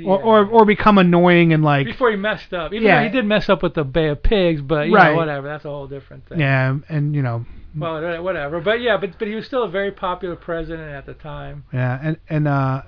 or 0.07 0.23
or 0.23 0.47
or 0.47 0.65
become 0.65 0.99
annoying 0.99 1.53
and 1.53 1.63
like 1.63 1.87
Before 1.87 2.11
he 2.11 2.17
messed 2.17 2.53
up, 2.55 2.73
even 2.73 2.87
Yeah. 2.87 3.03
he 3.03 3.11
did 3.11 3.27
mess 3.27 3.49
up 3.49 3.63
with 3.63 3.75
the 3.75 3.85
Bay 3.85 4.09
of 4.09 4.23
Pigs, 4.23 4.63
but 4.63 4.89
you 4.89 4.95
Right. 4.95 5.11
know, 5.11 5.17
whatever. 5.17 5.47
That's 5.49 5.65
a 5.65 5.69
whole 5.69 5.87
different 5.87 6.27
thing. 6.27 6.41
yeah, 6.41 6.77
and 6.89 7.15
you 7.15 7.23
know 7.23 7.45
Well, 7.77 8.23
whatever. 8.23 8.61
But 8.61 8.81
yeah, 8.81 8.97
but 8.97 9.19
but 9.19 9.29
he 9.29 9.35
was 9.35 9.45
still 9.47 9.65
a 9.65 9.69
very 9.69 9.91
popular 9.93 10.37
president 10.37 10.91
at 10.93 11.05
the 11.07 11.15
time. 11.15 11.65
yeah, 11.73 11.99
and 12.03 12.17
and 12.31 12.49
uh, 12.49 12.83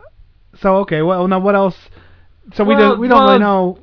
so 0.55 0.77
okay, 0.79 1.03
well 1.03 1.27
now 1.29 1.39
what 1.39 1.55
else? 1.55 1.77
So 2.55 2.65
we 2.65 2.75
don't 2.77 2.99
we 2.99 3.09
don't 3.09 3.19
well, 3.25 3.29
really 3.29 3.41
know 3.41 3.79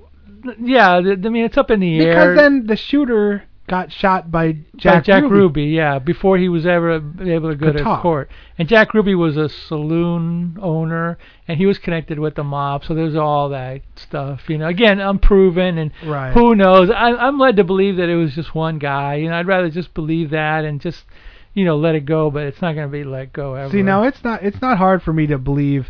Yeah, 0.59 0.93
I 0.95 1.01
mean 1.15 1.45
it's 1.45 1.57
up 1.57 1.69
in 1.69 1.81
the 1.81 1.99
air. 1.99 2.05
because 2.13 2.35
then 2.37 2.65
the 2.65 2.75
shooter 2.75 3.43
got 3.67 3.91
shot 3.91 4.29
by 4.29 4.57
Jack 4.75 4.95
By 4.95 4.99
Jack 5.01 5.23
Ruby. 5.23 5.35
Ruby. 5.35 5.63
yeah, 5.65 5.99
before 5.99 6.37
he 6.37 6.49
was 6.49 6.65
ever 6.65 6.95
able 7.21 7.49
to 7.49 7.55
go 7.55 7.71
to 7.71 7.83
court. 8.01 8.29
And 8.57 8.67
Jack 8.67 8.93
Ruby 8.93 9.15
was 9.15 9.37
a 9.37 9.47
saloon 9.49 10.57
owner, 10.61 11.17
and 11.47 11.57
he 11.57 11.65
was 11.65 11.77
connected 11.79 12.19
with 12.19 12.35
the 12.35 12.43
mob, 12.43 12.83
so 12.83 12.93
there's 12.93 13.15
all 13.15 13.49
that 13.49 13.81
stuff. 13.95 14.49
You 14.49 14.57
know, 14.57 14.67
again, 14.67 14.99
unproven, 14.99 15.77
and 15.77 15.91
Right. 16.05 16.33
who 16.33 16.55
knows? 16.55 16.89
I, 16.89 17.11
I'm 17.11 17.39
led 17.39 17.55
to 17.55 17.63
believe 17.63 17.95
that 17.97 18.09
it 18.09 18.15
was 18.15 18.35
just 18.35 18.53
one 18.53 18.79
guy. 18.79 19.15
You 19.15 19.29
know, 19.29 19.35
I'd 19.37 19.47
rather 19.47 19.69
just 19.69 19.93
believe 19.93 20.31
that 20.31 20.65
and 20.65 20.81
just, 20.81 21.05
you 21.53 21.63
know, 21.63 21.77
let 21.77 21.95
it 21.95 22.05
go. 22.05 22.29
But 22.29 22.43
it's 22.43 22.61
not 22.61 22.75
going 22.75 22.87
to 22.87 22.91
be 22.91 23.03
let 23.05 23.31
go 23.33 23.55
ever. 23.55 23.71
See, 23.71 23.81
now 23.81 24.03
it's 24.03 24.23
not 24.23 24.43
it's 24.43 24.61
not 24.61 24.77
hard 24.77 25.01
for 25.01 25.13
me 25.13 25.25
to 25.27 25.37
believe 25.37 25.87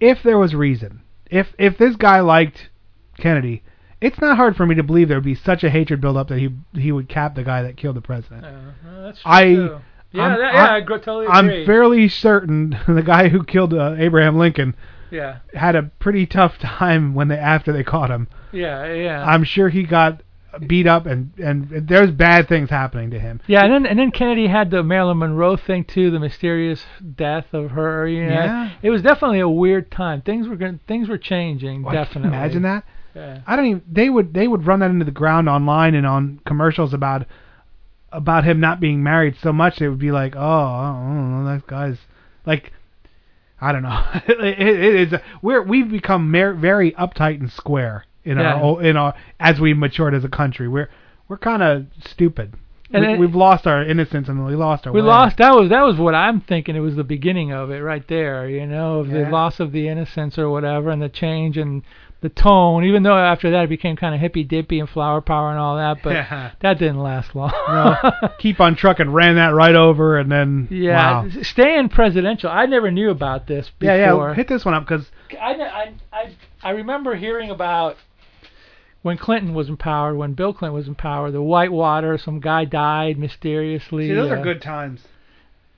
if 0.00 0.22
there 0.22 0.38
was 0.38 0.54
reason. 0.54 1.02
If 1.30 1.54
if 1.58 1.76
this 1.76 1.96
guy 1.96 2.20
liked 2.20 2.70
Kennedy, 3.18 3.62
it's 4.04 4.20
not 4.20 4.36
hard 4.36 4.56
for 4.56 4.66
me 4.66 4.74
to 4.74 4.82
believe 4.82 5.08
there 5.08 5.16
would 5.16 5.24
be 5.24 5.34
such 5.34 5.64
a 5.64 5.70
hatred 5.70 6.00
build 6.00 6.16
up 6.16 6.28
that 6.28 6.38
he 6.38 6.50
he 6.74 6.92
would 6.92 7.08
cap 7.08 7.34
the 7.34 7.42
guy 7.44 7.62
that 7.62 7.76
killed 7.76 7.96
the 7.96 8.00
president. 8.00 8.44
Uh, 8.44 9.02
that's 9.02 9.20
true 9.22 9.30
I 9.32 9.44
too. 9.44 9.78
Yeah, 10.12 10.22
I'm, 10.22 10.38
that, 10.38 10.54
yeah, 10.54 10.72
I, 10.74 10.80
gr- 10.80 10.96
totally 10.98 11.26
I'm 11.26 11.66
fairly 11.66 12.08
certain 12.08 12.78
the 12.88 13.02
guy 13.02 13.28
who 13.28 13.42
killed 13.44 13.74
uh, 13.74 13.96
Abraham 13.98 14.38
Lincoln 14.38 14.76
yeah, 15.10 15.38
had 15.54 15.74
a 15.76 15.84
pretty 15.98 16.26
tough 16.26 16.58
time 16.58 17.14
when 17.14 17.28
they 17.28 17.36
after 17.36 17.72
they 17.72 17.82
caught 17.84 18.10
him. 18.10 18.28
yeah, 18.52 18.92
yeah. 18.92 19.24
I'm 19.24 19.44
sure 19.44 19.68
he 19.68 19.82
got 19.84 20.22
beat 20.68 20.86
up, 20.86 21.06
and 21.06 21.32
and 21.38 21.88
there's 21.88 22.10
bad 22.12 22.48
things 22.48 22.70
happening 22.70 23.10
to 23.10 23.18
him. 23.18 23.40
Yeah, 23.46 23.64
and 23.64 23.72
then 23.72 23.86
and 23.86 23.98
then 23.98 24.10
Kennedy 24.12 24.46
had 24.46 24.70
the 24.70 24.82
Marilyn 24.84 25.18
Monroe 25.18 25.56
thing 25.56 25.84
too, 25.84 26.10
the 26.10 26.20
mysterious 26.20 26.84
death 27.16 27.46
of 27.52 27.72
her. 27.72 28.06
You 28.06 28.26
know, 28.26 28.32
Yeah. 28.34 28.70
it 28.82 28.90
was 28.90 29.02
definitely 29.02 29.40
a 29.40 29.48
weird 29.48 29.90
time. 29.90 30.22
Things 30.22 30.46
were 30.48 30.56
going 30.56 30.78
things 30.86 31.08
were 31.08 31.18
changing. 31.18 31.84
You 31.84 31.90
definitely. 31.92 32.28
imagine 32.28 32.62
that. 32.62 32.84
Yeah. 33.14 33.40
I 33.46 33.56
don't 33.56 33.66
even. 33.66 33.82
They 33.90 34.08
would 34.08 34.34
they 34.34 34.48
would 34.48 34.66
run 34.66 34.80
that 34.80 34.90
into 34.90 35.04
the 35.04 35.10
ground 35.10 35.48
online 35.48 35.94
and 35.94 36.06
on 36.06 36.40
commercials 36.46 36.92
about 36.92 37.26
about 38.12 38.44
him 38.44 38.60
not 38.60 38.80
being 38.80 39.02
married 39.02 39.36
so 39.42 39.52
much. 39.52 39.76
They 39.78 39.88
would 39.88 39.98
be 39.98 40.12
like, 40.12 40.34
oh, 40.36 40.40
I 40.40 40.92
don't 40.92 41.44
know, 41.44 41.52
that 41.52 41.66
guy's 41.66 41.98
like. 42.46 42.72
I 43.60 43.72
don't 43.72 43.82
know. 43.82 44.04
it, 44.28 44.60
it 44.60 45.12
is. 45.12 45.20
We're 45.40 45.62
we've 45.62 45.90
become 45.90 46.30
mer- 46.30 46.54
very 46.54 46.92
uptight 46.92 47.40
and 47.40 47.50
square 47.50 48.04
in 48.24 48.38
Yeah. 48.38 48.54
our 48.54 48.82
in 48.82 48.96
our 48.96 49.14
as 49.38 49.60
we 49.60 49.74
matured 49.74 50.12
as 50.12 50.24
a 50.24 50.28
country. 50.28 50.68
We're 50.68 50.90
we're 51.28 51.38
kind 51.38 51.62
of 51.62 51.86
stupid. 52.04 52.54
And 52.90 53.18
we, 53.18 53.26
we've 53.26 53.34
lost 53.34 53.66
our 53.66 53.82
innocence 53.82 54.28
and 54.28 54.44
we 54.44 54.54
lost 54.54 54.86
our. 54.86 54.92
We 54.92 55.00
way. 55.00 55.08
lost. 55.08 55.38
That 55.38 55.54
was 55.54 55.70
that 55.70 55.82
was 55.82 55.96
what 55.96 56.14
I'm 56.14 56.40
thinking. 56.42 56.76
It 56.76 56.80
was 56.80 56.94
the 56.96 57.04
beginning 57.04 57.52
of 57.52 57.70
it 57.70 57.78
right 57.78 58.06
there. 58.06 58.48
You 58.48 58.66
know, 58.66 59.00
of 59.00 59.08
the 59.08 59.28
loss 59.30 59.58
of 59.58 59.72
the 59.72 59.88
innocence 59.88 60.38
or 60.38 60.50
whatever, 60.50 60.90
and 60.90 61.00
the 61.00 61.08
change 61.08 61.56
and 61.56 61.82
the 62.24 62.30
tone. 62.30 62.84
Even 62.84 63.02
though 63.02 63.16
after 63.18 63.50
that 63.50 63.64
it 63.64 63.68
became 63.68 63.96
kind 63.96 64.14
of 64.14 64.20
hippy 64.20 64.44
dippy 64.44 64.80
and 64.80 64.88
flower 64.88 65.20
power 65.20 65.50
and 65.50 65.58
all 65.58 65.76
that, 65.76 66.02
but 66.02 66.14
Yeah. 66.14 66.52
that 66.60 66.78
didn't 66.78 67.00
last 67.02 67.36
long. 67.36 67.52
No, 67.68 68.30
keep 68.38 68.60
on 68.60 68.76
trucking 68.76 69.10
ran 69.10 69.36
that 69.36 69.54
right 69.54 69.74
over 69.74 70.18
and 70.18 70.32
then 70.32 70.68
yeah, 70.70 71.24
wow. 71.24 71.28
staying 71.42 71.90
presidential. 71.90 72.48
I 72.50 72.64
never 72.64 72.90
knew 72.90 73.10
about 73.10 73.46
this 73.46 73.70
before. 73.78 73.94
yeah 73.94 74.14
yeah 74.16 74.34
hit 74.34 74.48
this 74.48 74.64
one 74.64 74.72
up 74.72 74.88
because 74.88 75.10
I, 75.38 75.52
I, 75.52 75.94
I, 76.12 76.36
I 76.62 76.70
remember 76.70 77.14
hearing 77.14 77.50
about 77.50 77.96
when 79.02 79.18
Clinton 79.18 79.52
was 79.52 79.68
in 79.68 79.76
power, 79.76 80.14
when 80.14 80.32
Bill 80.32 80.54
Clinton 80.54 80.74
was 80.74 80.88
in 80.88 80.94
power, 80.94 81.30
the 81.30 81.42
Whitewater, 81.42 82.16
some 82.16 82.40
guy 82.40 82.64
died 82.64 83.18
mysteriously. 83.18 84.08
See, 84.08 84.14
those 84.14 84.30
uh, 84.30 84.36
are 84.36 84.42
good 84.42 84.62
times. 84.62 85.02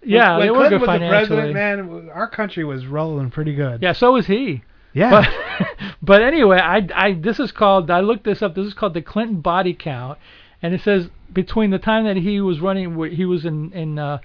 Yeah, 0.05 0.37
when 0.37 0.47
they 0.47 0.51
were 0.51 0.59
Clinton 0.69 0.79
good 0.79 0.89
was 0.89 1.01
the 1.01 1.09
president, 1.09 1.55
man, 1.55 2.11
our 2.15 2.29
country 2.31 2.65
was 2.65 2.87
rolling 2.87 3.33
pretty 3.33 3.55
good. 3.55 3.83
Yeah, 3.83 3.95
so 3.95 4.13
was 4.13 4.27
he. 4.27 4.63
Yeah. 4.97 5.11
But, 5.11 5.69
but 6.03 6.23
anyway, 6.23 6.59
I, 6.59 6.89
I 6.95 7.13
this 7.13 7.39
is 7.39 7.53
called 7.53 7.91
I 7.91 8.01
looked 8.01 8.25
this 8.25 8.41
up. 8.41 8.55
This 8.55 8.67
is 8.67 8.75
called 8.75 8.95
the 8.95 9.03
Clinton 9.03 9.41
body 9.41 9.75
count, 9.75 10.19
and 10.63 10.73
it 10.73 10.81
says 10.81 11.11
between 11.33 11.71
the 11.71 11.79
time 11.79 12.05
that 12.05 12.17
he 12.17 12.41
was 12.41 12.61
running, 12.61 12.99
he 13.15 13.27
was 13.27 13.45
in 13.45 13.73
in 13.73 13.99
uh, 13.99 14.19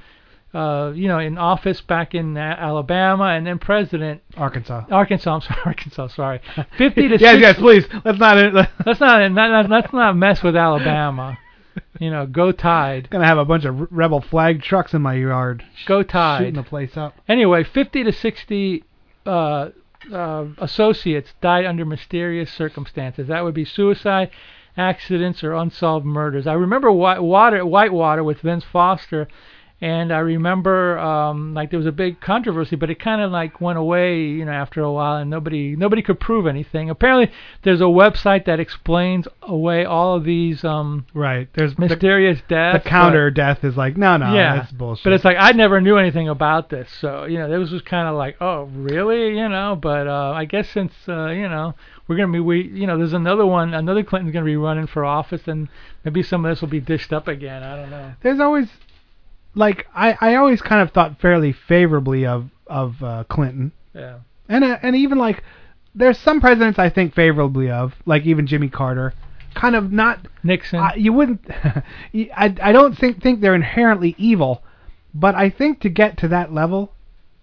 uh, 0.54 0.94
you 0.96 1.10
know 1.10 1.20
in 1.20 1.38
office 1.38 1.82
back 1.82 2.16
in 2.16 2.38
Alabama, 2.38 3.26
and 3.26 3.46
then 3.46 3.60
president 3.60 4.22
Arkansas. 4.38 4.86
Arkansas. 4.90 5.36
I'm 5.36 5.42
sorry, 5.42 5.62
Arkansas. 5.66 6.08
Sorry, 6.08 6.42
fifty 6.78 7.10
to 7.10 7.18
yes, 7.20 7.34
60 7.34 7.42
yes, 7.42 7.58
please. 7.58 7.86
Let's 8.06 8.20
not. 8.20 8.54
Let's 8.86 9.02
not, 9.02 9.30
not 9.30 9.70
let's 9.70 9.94
not 9.94 10.16
mess 10.16 10.42
with 10.42 10.56
Alabama. 10.56 11.38
You 12.00 12.12
know, 12.12 12.26
go 12.26 12.54
Tide. 12.54 13.10
Gonna 13.10 13.28
have 13.28 13.38
a 13.38 13.46
bunch 13.46 13.66
of 13.66 13.92
rebel 13.92 14.22
flag 14.22 14.62
trucks 14.62 14.94
in 14.94 15.02
my 15.02 15.16
yard. 15.16 15.66
Go 15.86 16.02
Tide. 16.02 16.40
Shooting 16.40 16.56
the 16.56 16.64
place 16.64 16.96
up. 16.96 17.16
Anyway, 17.28 17.64
50 17.64 18.06
to 18.06 18.12
60 18.12 18.84
uh, 19.26 19.70
uh, 20.12 20.46
associates 20.58 21.34
died 21.42 21.66
under 21.66 21.86
mysterious 21.86 22.52
circumstances. 22.52 23.28
That 23.28 23.44
would 23.44 23.54
be 23.54 23.66
suicide, 23.66 24.30
accidents, 24.78 25.44
or 25.44 25.54
unsolved 25.54 26.06
murders. 26.06 26.48
I 26.48 26.54
remember 26.54 26.92
White 26.92 27.22
Water, 27.22 27.66
Whitewater 27.66 28.24
with 28.24 28.42
Vince 28.42 28.64
Foster, 28.64 29.28
and 29.82 30.14
I 30.14 30.20
remember 30.20 31.00
um, 31.00 31.56
like 31.56 31.72
there 31.72 31.80
was 31.80 31.88
a 31.88 31.92
big 31.92 32.22
controversy, 32.22 32.76
but 32.76 32.92
it 32.92 33.00
kind 33.00 33.20
of 33.20 33.32
like 33.32 33.60
went 33.60 33.80
away, 33.80 34.22
you 34.22 34.46
know, 34.46 34.52
after 34.52 34.82
a 34.82 34.92
while, 34.92 35.18
and 35.18 35.30
nobody 35.30 35.76
nobody 35.76 36.04
could 36.04 36.20
prove 36.20 36.46
anything. 36.46 36.92
Apparently, 36.92 37.34
there's 37.64 37.82
a 37.82 37.86
website 37.86 38.46
that 38.46 38.60
explains 38.60 39.28
away 39.42 39.84
all 39.84 40.16
of 40.16 40.24
these 40.24 40.64
um, 40.64 41.08
Right. 41.16 41.50
There's 41.54 41.74
the, 41.74 41.82
mysterious 41.82 42.40
the 42.42 42.56
deaths. 42.56 42.88
counter 42.88 43.32
death 43.32 43.64
is 43.64 43.76
like 43.76 43.98
no 43.98 44.18
no 44.18 44.36
yeah, 44.36 44.58
that's 44.58 44.72
bullshit. 44.72 45.04
But 45.04 45.14
it's 45.14 45.26
like 45.26 45.38
I 45.40 45.52
never 45.54 45.82
knew 45.82 45.98
anything 45.98 46.30
about 46.30 46.70
this, 46.70 46.88
so 47.02 47.26
you 47.26 47.40
know, 47.40 47.50
this 47.50 47.58
was 47.58 47.72
just 47.72 47.86
kind 47.86 48.08
of 48.08 48.16
like, 48.16 48.38
oh, 48.40 48.66
really, 48.76 49.30
you 49.30 49.50
know? 49.50 49.76
But 49.76 50.08
uh, 50.08 50.34
I 50.36 50.46
guess 50.46 50.70
since 50.70 50.94
uh, 51.08 51.30
you 51.30 51.50
know 51.50 51.74
we're 52.08 52.18
gonna 52.18 52.34
be, 52.34 52.40
we, 52.40 52.62
you 52.68 52.86
know, 52.86 52.98
there's 52.98 53.14
another 53.14 53.46
one, 53.46 53.74
another 53.74 54.04
Clinton's 54.04 54.34
gonna 54.34 54.46
be 54.46 54.58
running 54.58 54.86
for 54.86 55.04
office, 55.04 55.48
and 55.48 55.70
maybe 56.04 56.22
some 56.22 56.46
of 56.46 56.52
this 56.52 56.62
will 56.62 56.68
be 56.68 56.82
dished 56.82 57.12
up 57.12 57.28
again. 57.28 57.64
I 57.64 57.76
don't 57.78 57.90
know. 57.90 58.14
there's 58.22 58.40
always 58.40 58.68
like 59.56 59.86
I 59.94 60.18
I 60.22 60.36
always 60.36 60.62
kind 60.62 60.82
of 60.82 60.92
thought 60.92 61.20
fairly 61.20 61.52
favorably 61.54 62.26
of 62.26 62.50
of 62.68 63.02
uh, 63.04 63.24
Clinton 63.30 63.72
Yeah. 63.94 64.20
and 64.48 64.64
uh, 64.64 64.78
and 64.82 64.96
even 64.96 65.18
like 65.18 65.44
there's 65.94 66.18
some 66.18 66.40
presidents 66.40 66.80
I 66.80 66.90
think 66.90 67.14
favorably 67.14 67.70
of 67.70 67.94
like 68.06 68.24
even 68.26 68.48
Jimmy 68.48 68.70
Carter 68.70 69.14
kind 69.54 69.76
of 69.76 69.92
not 69.92 70.26
Nixon. 70.44 70.80
I, 70.80 70.96
you 70.96 71.12
wouldn't 71.14 71.42
I 72.14 72.56
I 72.62 72.72
don't 72.72 72.98
think 72.98 73.22
think 73.22 73.42
they're 73.42 73.56
inherently 73.56 74.16
evil 74.18 74.64
but 75.14 75.36
I 75.36 75.50
think 75.50 75.82
to 75.82 75.90
get 75.90 76.18
to 76.20 76.28
that 76.30 76.54
level 76.54 76.94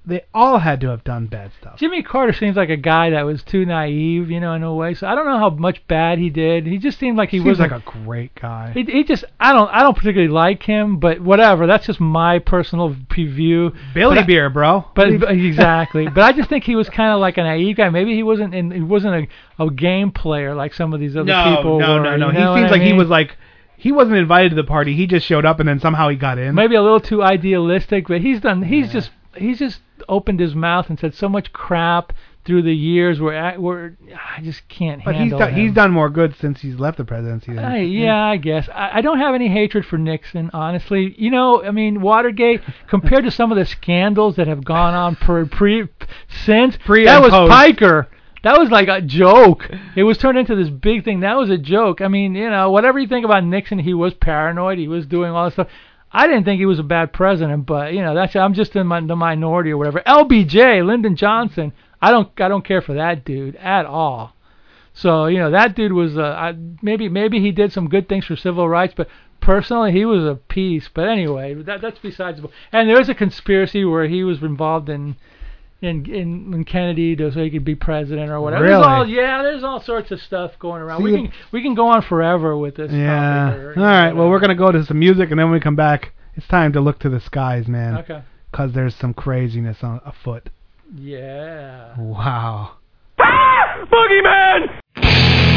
they 0.09 0.23
all 0.33 0.59
had 0.59 0.81
to 0.81 0.89
have 0.89 1.05
done 1.05 1.27
bad 1.27 1.51
stuff 1.61 1.79
Jimmy 1.79 2.03
Carter 2.03 2.33
seems 2.33 2.57
like 2.57 2.71
a 2.71 2.77
guy 2.77 3.11
that 3.11 3.23
was 3.23 3.43
too 3.43 3.65
naive, 3.67 4.31
you 4.31 4.41
know, 4.41 4.55
in 4.55 4.63
a 4.63 4.75
way. 4.75 4.95
So 4.95 5.07
I 5.07 5.15
don't 5.15 5.27
know 5.27 5.39
how 5.39 5.51
much 5.51 5.87
bad 5.87 6.19
he 6.19 6.31
did. 6.31 6.67
He 6.67 6.79
just 6.79 6.99
seemed 6.99 7.17
like 7.17 7.29
he 7.29 7.41
was 7.41 7.59
like 7.59 7.71
a 7.71 7.83
great 7.85 8.35
guy 8.35 8.73
He, 8.73 8.83
he 8.85 9.05
just 9.05 9.25
I 9.39 9.53
don't 9.53 9.69
I 9.69 9.83
don't 9.83 9.97
particularly 9.97 10.33
like 10.33 10.63
him, 10.63 10.99
but 10.99 11.21
whatever. 11.21 11.67
That's 11.67 11.87
just 11.87 12.01
my 12.01 12.39
personal 12.39 12.97
p- 13.11 13.27
view. 13.27 13.73
Billy 13.95 14.17
But 14.17 14.25
I- 14.25 14.27
Beer 14.27 14.51
bro 14.51 14.87
But 14.95 15.21
but 15.21 15.31
exactly. 15.31 16.09
but 16.15 16.23
I 16.25 16.33
just 16.33 16.49
think 16.49 16.65
he 16.65 16.75
was 16.75 16.89
kind 16.89 17.13
of 17.13 17.21
like 17.21 17.39
a 17.39 17.43
naive 17.43 17.77
guy. 17.77 17.91
Maybe 17.91 18.15
he 18.15 18.23
wasn't 18.23 18.55
in, 18.55 18.71
he 18.71 18.81
wasn't 18.81 19.29
a, 19.59 19.65
a 19.65 19.71
game 19.71 20.11
player 20.11 20.55
like 20.55 20.75
some 20.75 20.93
of 20.93 21.01
these 21.01 21.17
other 21.17 21.27
no 21.27 21.57
people 21.57 21.79
no 21.79 21.95
were. 21.95 22.17
no 22.17 22.17
no 22.17 22.27
you 22.31 22.33
he 22.33 22.61
seems 22.61 22.73
I 22.73 22.77
like 22.77 22.83
he 22.83 22.93
was 22.93 23.09
like 23.09 23.37
he 23.77 23.93
wasn't 23.93 24.17
invited 24.17 24.51
to 24.51 24.57
the 24.57 24.65
party 24.65 24.95
he 24.97 25.07
just 25.07 25.27
showed 25.27 25.45
up 25.45 25.61
and 25.61 25.69
then 25.69 25.79
somehow 25.79 26.09
he 26.09 26.17
got 26.17 26.39
in 26.39 26.55
maybe 26.55 26.75
a 26.75 26.83
little 26.83 27.01
too 27.01 27.23
idealistic, 27.23 28.09
but 28.09 28.21
he's 28.21 28.41
done 28.41 28.63
he's 28.63 28.91
just 28.91 29.11
he's 29.37 29.59
just 29.59 29.81
opened 30.09 30.41
his 30.41 30.55
mouth 30.55 30.89
and 30.89 30.99
said 30.99 31.15
so 31.15 31.29
much 31.29 31.53
crap 31.53 32.13
through 32.45 32.63
the 32.63 32.75
years 32.75 33.21
where 33.21 33.39
I, 33.39 33.57
where 33.59 33.95
I 34.37 34.41
just 34.41 34.67
can't 34.69 35.05
but 35.05 35.15
he's 35.15 35.21
handle 35.21 35.39
done, 35.41 35.53
him. 35.53 35.61
he's 35.61 35.73
done 35.75 35.91
more 35.91 36.09
good 36.09 36.35
since 36.37 36.63
he's 36.63 36.77
left 36.77 36.97
the 36.97 37.05
presidency 37.05 37.53
than- 37.53 37.65
I, 37.65 37.79
yeah, 37.83 38.25
I 38.25 38.39
guess. 38.39 38.69
I, 38.73 38.99
I 38.99 39.01
don't 39.03 39.19
have 39.19 39.35
any 39.35 39.49
hatred 39.49 39.85
for 39.85 39.99
Nixon, 39.99 40.51
honestly. 40.55 41.15
You 41.19 41.31
know, 41.31 41.63
I 41.63 41.73
mean, 41.73 42.01
Watergate, 42.01 42.63
compared 42.89 43.25
to 43.25 43.31
some 43.31 43.53
of 43.53 43.59
the 43.59 43.67
scandals 43.67 44.37
that 44.37 44.47
have 44.47 44.65
gone 44.65 44.95
on 44.95 45.17
pre, 45.17 45.45
pre 45.47 45.89
since, 46.47 46.79
Pre 46.79 47.05
that 47.05 47.21
was 47.21 47.31
post. 47.31 47.51
Piker. 47.51 48.09
That 48.45 48.59
was 48.59 48.71
like 48.71 48.89
a 48.89 49.03
joke. 49.03 49.69
It 49.97 50.05
was 50.05 50.17
turned 50.17 50.39
into 50.39 50.55
this 50.55 50.71
big 50.71 51.05
thing. 51.05 51.21
That 51.21 51.37
was 51.37 51.51
a 51.51 51.59
joke. 51.59 52.01
I 52.01 52.09
mean, 52.09 52.35
you 52.37 52.49
know, 52.49 52.71
whatever 52.71 52.99
you 52.99 53.09
think 53.09 53.25
about 53.25 53.45
Nixon, 53.45 53.81
he 53.81 53.93
was 53.93 54.15
paranoid. 54.15 54.79
He 54.79 54.87
was 54.89 55.07
doing 55.07 55.33
all 55.33 55.47
this 55.47 55.55
stuff. 55.55 55.69
I 56.11 56.27
didn't 56.27 56.45
think 56.45 56.59
he 56.59 56.67
was 56.67 56.79
a 56.79 56.85
bad 56.85 57.13
president, 57.13 57.67
but 57.67 57.93
you 57.93 58.03
know, 58.03 58.15
that's 58.15 58.35
I'm 58.35 58.55
just 58.55 58.75
in 58.77 58.87
my, 58.87 59.01
the 59.01 59.17
minority 59.17 59.71
or 59.71 59.77
whatever. 59.77 60.01
LBJ, 60.07 60.87
Lyndon 60.87 61.17
Johnson. 61.17 61.73
I 62.01 62.11
don't 62.11 62.29
I 62.41 62.49
don't 62.49 62.65
care 62.65 62.81
for 62.81 62.95
that 62.95 63.25
dude 63.25 63.57
at 63.57 63.85
all. 63.85 64.35
So 64.95 65.27
you 65.27 65.39
know 65.39 65.51
that 65.51 65.75
dude 65.75 65.93
was 65.93 66.17
uh, 66.17 66.23
I, 66.23 66.57
maybe 66.83 67.09
maybe 67.09 67.41
he 67.41 67.53
did 67.53 67.73
some 67.73 67.89
good 67.89 68.09
things 68.09 68.25
for 68.25 68.37
civil 68.37 68.69
rights, 68.69 68.95
but 68.97 69.09
personally 69.41 69.93
he 69.93 70.05
was 70.05 70.25
a 70.25 70.35
piece. 70.35 70.89
But 70.93 71.09
anyway, 71.09 71.55
that 71.55 71.81
that's 71.81 71.99
besides. 71.99 72.41
And 72.73 72.89
there 72.89 72.99
was 72.99 73.09
a 73.09 73.15
conspiracy 73.15 73.85
where 73.85 74.09
he 74.09 74.25
was 74.25 74.43
involved 74.43 74.89
in 74.89 75.17
in 75.81 76.05
in, 76.07 76.53
in 76.55 76.65
Kennedy 76.65 77.15
to, 77.17 77.31
so 77.33 77.41
he 77.43 77.51
could 77.51 77.65
be 77.65 77.75
president 77.75 78.31
or 78.31 78.41
whatever. 78.41 78.65
There's 78.67 78.79
Really? 78.79 78.87
all, 78.87 79.07
yeah, 79.09 79.43
there's 79.43 79.63
all 79.63 79.81
sorts 79.83 80.11
of 80.11 80.21
stuff 80.21 80.53
going 80.59 80.83
around. 80.83 81.03
we 81.03 81.11
See, 81.13 81.17
can 81.23 81.33
we 81.53 81.63
can 81.63 81.75
go 81.75 81.87
on 81.89 82.03
forever 82.03 82.57
with 82.57 82.77
this. 82.77 82.91
yeah 82.93 83.51
topic 83.51 83.61
or, 83.61 83.75
all 83.79 83.85
right 83.85 84.13
well 84.13 84.29
we're 84.29 84.41
gonna 84.41 84.55
go 84.57 84.73
to 84.73 84.85
some 84.85 84.99
music 84.99 85.31
and 85.31 85.39
then 85.39 85.47
when 85.47 85.55
we 85.55 85.61
come 85.61 85.77
back 85.77 86.13
it's 86.35 86.47
time 86.49 86.73
to 86.73 86.81
look 86.81 86.99
to 87.01 87.09
the 87.09 87.21
skies 87.21 87.67
man 87.69 87.99
Okay. 87.99 88.23
because 88.51 88.73
there's 88.75 88.95
some 88.97 89.15
craziness 89.15 89.79
on 89.83 90.01
afoot 90.05 90.49
Yeah. 90.95 91.95
wow 91.99 92.73
ah! 93.21 93.85
Boogeyman! 93.91 95.48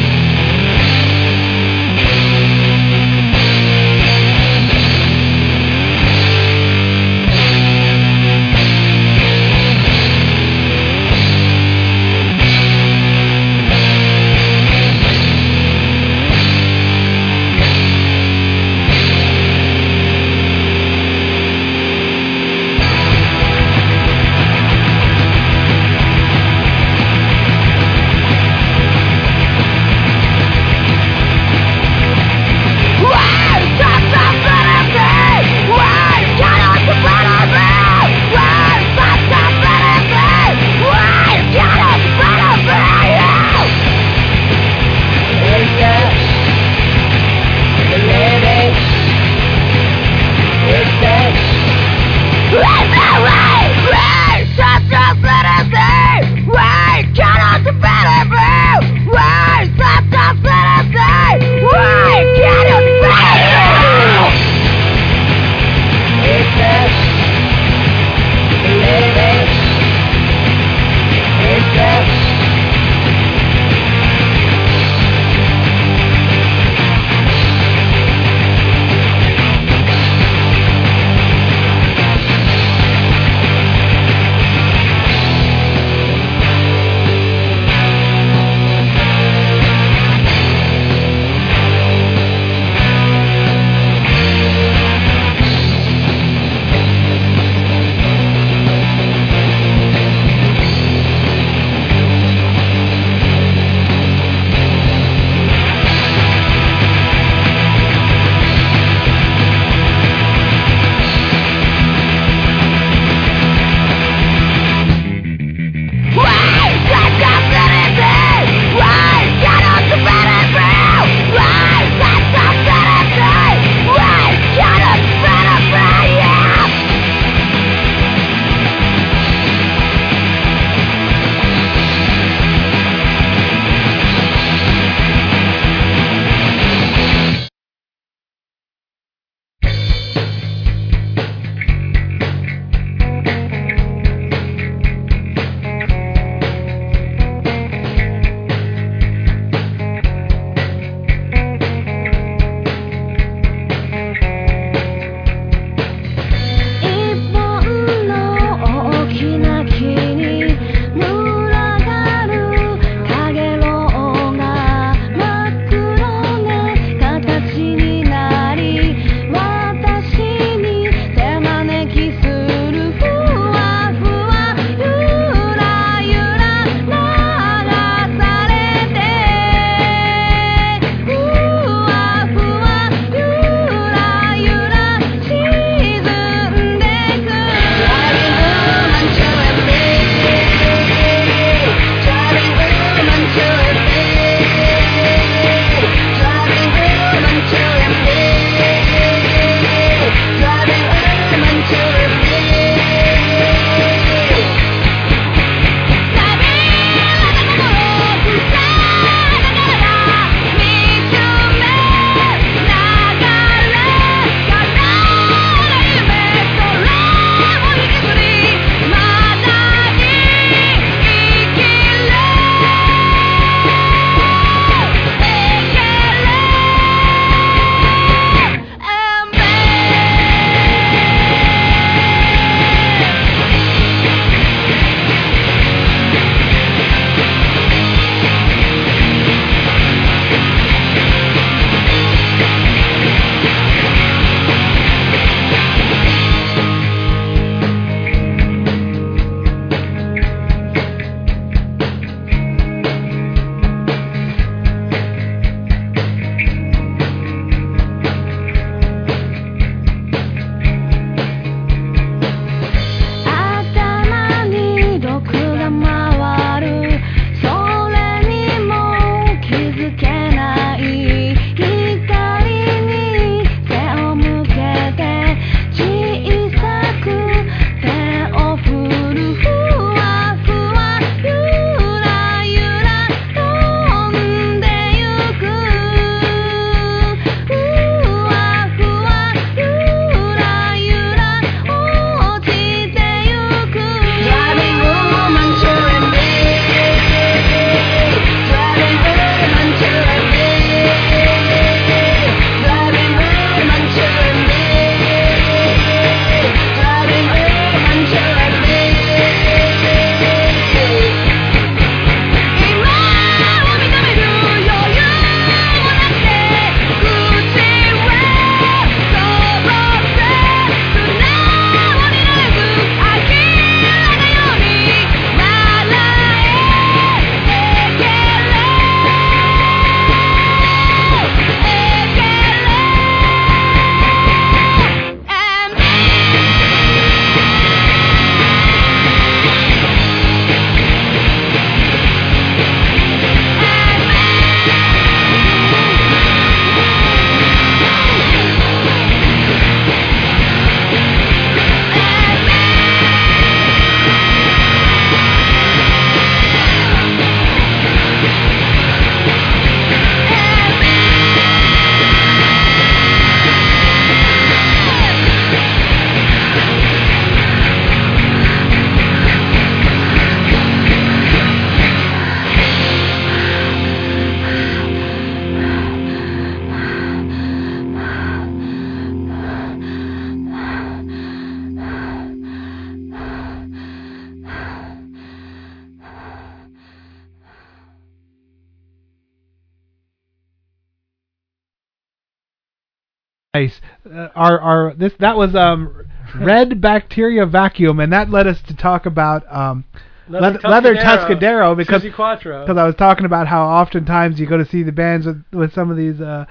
Our 394.36 394.60
our 394.60 394.94
this 394.94 395.14
that 395.20 395.38
was 395.38 395.56
um 395.56 396.06
red 396.40 396.82
bacteria 396.82 397.46
vacuum, 397.46 398.00
and 398.00 398.12
that 398.14 398.30
led 398.30 398.48
us 398.48 398.62
to 398.64 398.76
talk 398.76 399.06
about 399.06 399.44
um 399.54 399.86
leather, 400.28 400.60
leather 400.64 400.96
Tuscadero 400.96 401.76
because 401.76 402.04
because 402.04 402.78
I 402.78 402.86
was 402.86 402.96
talking 402.96 403.26
about 403.26 403.48
how 403.48 403.64
oftentimes 403.64 404.40
you 404.40 404.48
go 404.48 404.58
to 404.58 404.66
see 404.66 404.84
the 404.84 404.92
bands 404.92 405.26
with 405.26 405.44
with 405.52 405.74
some 405.74 405.92
of 405.92 405.98
these 405.98 406.22
uh 406.22 406.46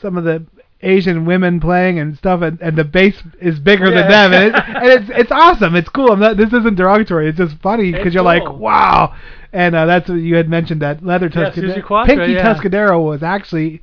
some 0.00 0.16
of 0.16 0.24
the 0.24 0.44
Asian 0.82 1.24
women 1.24 1.60
playing 1.60 1.98
and 2.00 2.16
stuff, 2.16 2.42
and, 2.42 2.60
and 2.60 2.76
the 2.76 2.84
bass 2.84 3.22
is 3.40 3.60
bigger 3.60 3.90
than 3.90 4.08
them, 4.08 4.32
and, 4.32 4.46
it, 4.46 4.54
and 4.54 4.86
it's 4.86 5.10
it's 5.20 5.32
awesome. 5.32 5.76
It's 5.76 5.88
cool. 5.88 6.10
I'm 6.10 6.18
not, 6.18 6.36
this 6.36 6.52
isn't 6.52 6.74
derogatory. 6.74 7.28
It's 7.28 7.38
just 7.38 7.56
funny 7.62 7.92
because 7.92 8.12
you're 8.12 8.24
like, 8.24 8.48
wow. 8.50 9.14
And 9.52 9.74
uh, 9.76 9.86
that's 9.86 10.08
what 10.08 10.16
you 10.16 10.34
had 10.34 10.48
mentioned 10.48 10.82
that 10.82 11.04
leather 11.04 11.30
Yeah, 11.32 11.50
Tuscadero. 11.50 11.86
Quatro, 11.86 12.16
Pinky 12.16 12.32
yeah. 12.32 12.54
Tuscadero 12.54 13.04
was 13.04 13.22
actually 13.22 13.82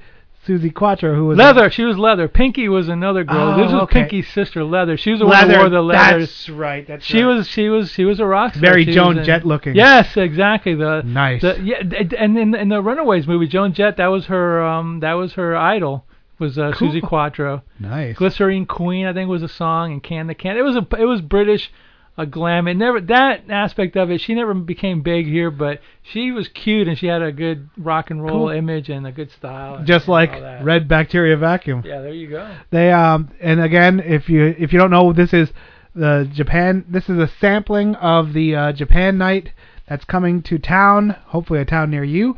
Suzi 0.50 0.74
Quatro, 0.74 1.14
who 1.14 1.28
was 1.28 1.38
Leather, 1.38 1.70
she 1.70 1.84
was 1.84 1.98
Leather. 1.98 2.28
Pinky 2.28 2.68
was 2.68 2.90
another 2.90 3.24
girl. 3.24 3.54
Oh, 3.54 3.58
this 3.58 3.72
was 3.72 3.84
okay. 3.84 4.02
Pinky's 4.02 4.28
sister, 4.30 4.64
Leather. 4.64 4.98
She 4.98 5.12
was 5.12 5.20
the 5.20 5.28
one 5.28 5.50
who 5.50 5.58
wore 5.58 5.70
the 5.70 5.82
leather. 5.82 6.20
That's 6.20 6.50
right. 6.50 6.88
That's 6.88 7.06
she 7.06 7.22
right. 7.22 7.36
was 7.36 7.48
she 7.48 7.70
was 7.70 7.92
she 7.92 8.04
was 8.04 8.20
a 8.20 8.26
rock 8.26 8.54
star. 8.56 8.62
Very 8.62 8.86
She 8.86 8.94
Joan 8.94 9.24
Jett 9.24 9.46
looking. 9.46 9.76
Yes, 9.76 10.18
exactly. 10.18 10.74
The 10.74 11.04
Nice. 11.06 11.42
The, 11.42 11.60
yeah, 11.62 11.84
and 12.18 12.38
in 12.38 12.56
in 12.56 12.70
the 12.70 12.82
Runaways 12.82 13.28
movie, 13.28 13.48
Joan 13.48 13.74
Jett, 13.74 13.98
that 13.98 14.08
was 14.08 14.26
her 14.26 14.64
um 14.64 15.02
that 15.02 15.14
was 15.14 15.34
her 15.34 15.56
idol 15.56 16.06
was 16.40 16.58
uh, 16.58 16.72
Cool. 16.74 16.90
Suzi 16.90 17.02
Quatro. 17.02 17.62
Nice. 17.80 18.16
Glycerine 18.16 18.66
Queen, 18.66 19.06
I 19.06 19.14
think 19.14 19.30
was 19.30 19.44
a 19.44 19.50
song, 19.50 19.92
and 19.92 20.02
Can 20.02 20.28
the 20.28 20.34
Can. 20.36 20.58
It 20.58 20.64
was 20.64 20.76
a 20.76 20.88
it 20.98 21.06
was 21.06 21.22
British, 21.22 21.72
a 22.20 22.26
glam. 22.26 22.68
It 22.68 22.74
never 22.76 23.00
that 23.00 23.50
aspect 23.50 23.96
of 23.96 24.12
it. 24.12 24.20
She 24.20 24.36
never 24.36 24.54
became 24.54 25.02
big 25.02 25.26
here, 25.26 25.50
but 25.50 25.80
she 26.04 26.32
was 26.32 26.50
cute 26.50 26.88
and 26.90 26.98
she 26.98 27.08
had 27.08 27.22
a 27.22 27.32
good 27.32 27.70
rock 27.78 28.12
and 28.12 28.22
roll 28.22 28.48
Cool. 28.48 28.50
image 28.50 28.90
and 28.90 29.08
a 29.08 29.12
good 29.12 29.32
style. 29.32 29.82
Just 29.86 30.10
like 30.10 30.32
red 30.62 30.88
bacteria 30.90 31.38
vacuum. 31.38 31.82
Yeah, 31.86 32.02
there 32.02 32.14
you 32.14 32.30
go. 32.30 32.56
They 32.72 32.92
um 32.92 33.32
and 33.40 33.62
again 33.62 34.02
if 34.02 34.28
you 34.28 34.54
if 34.60 34.74
you 34.74 34.80
don't 34.80 34.92
know 34.92 35.14
this 35.14 35.34
is 35.34 35.50
the 35.96 36.30
Japan 36.34 36.84
this 36.90 37.08
is 37.10 37.18
a 37.18 37.28
sampling 37.40 37.96
of 37.96 38.34
the 38.34 38.54
uh, 38.54 38.74
Japan 38.74 39.18
night 39.18 39.54
that's 39.88 40.04
coming 40.06 40.42
to 40.44 40.60
town 40.60 41.16
hopefully 41.28 41.60
a 41.62 41.66
town 41.66 41.90
near 41.90 42.04
you 42.04 42.38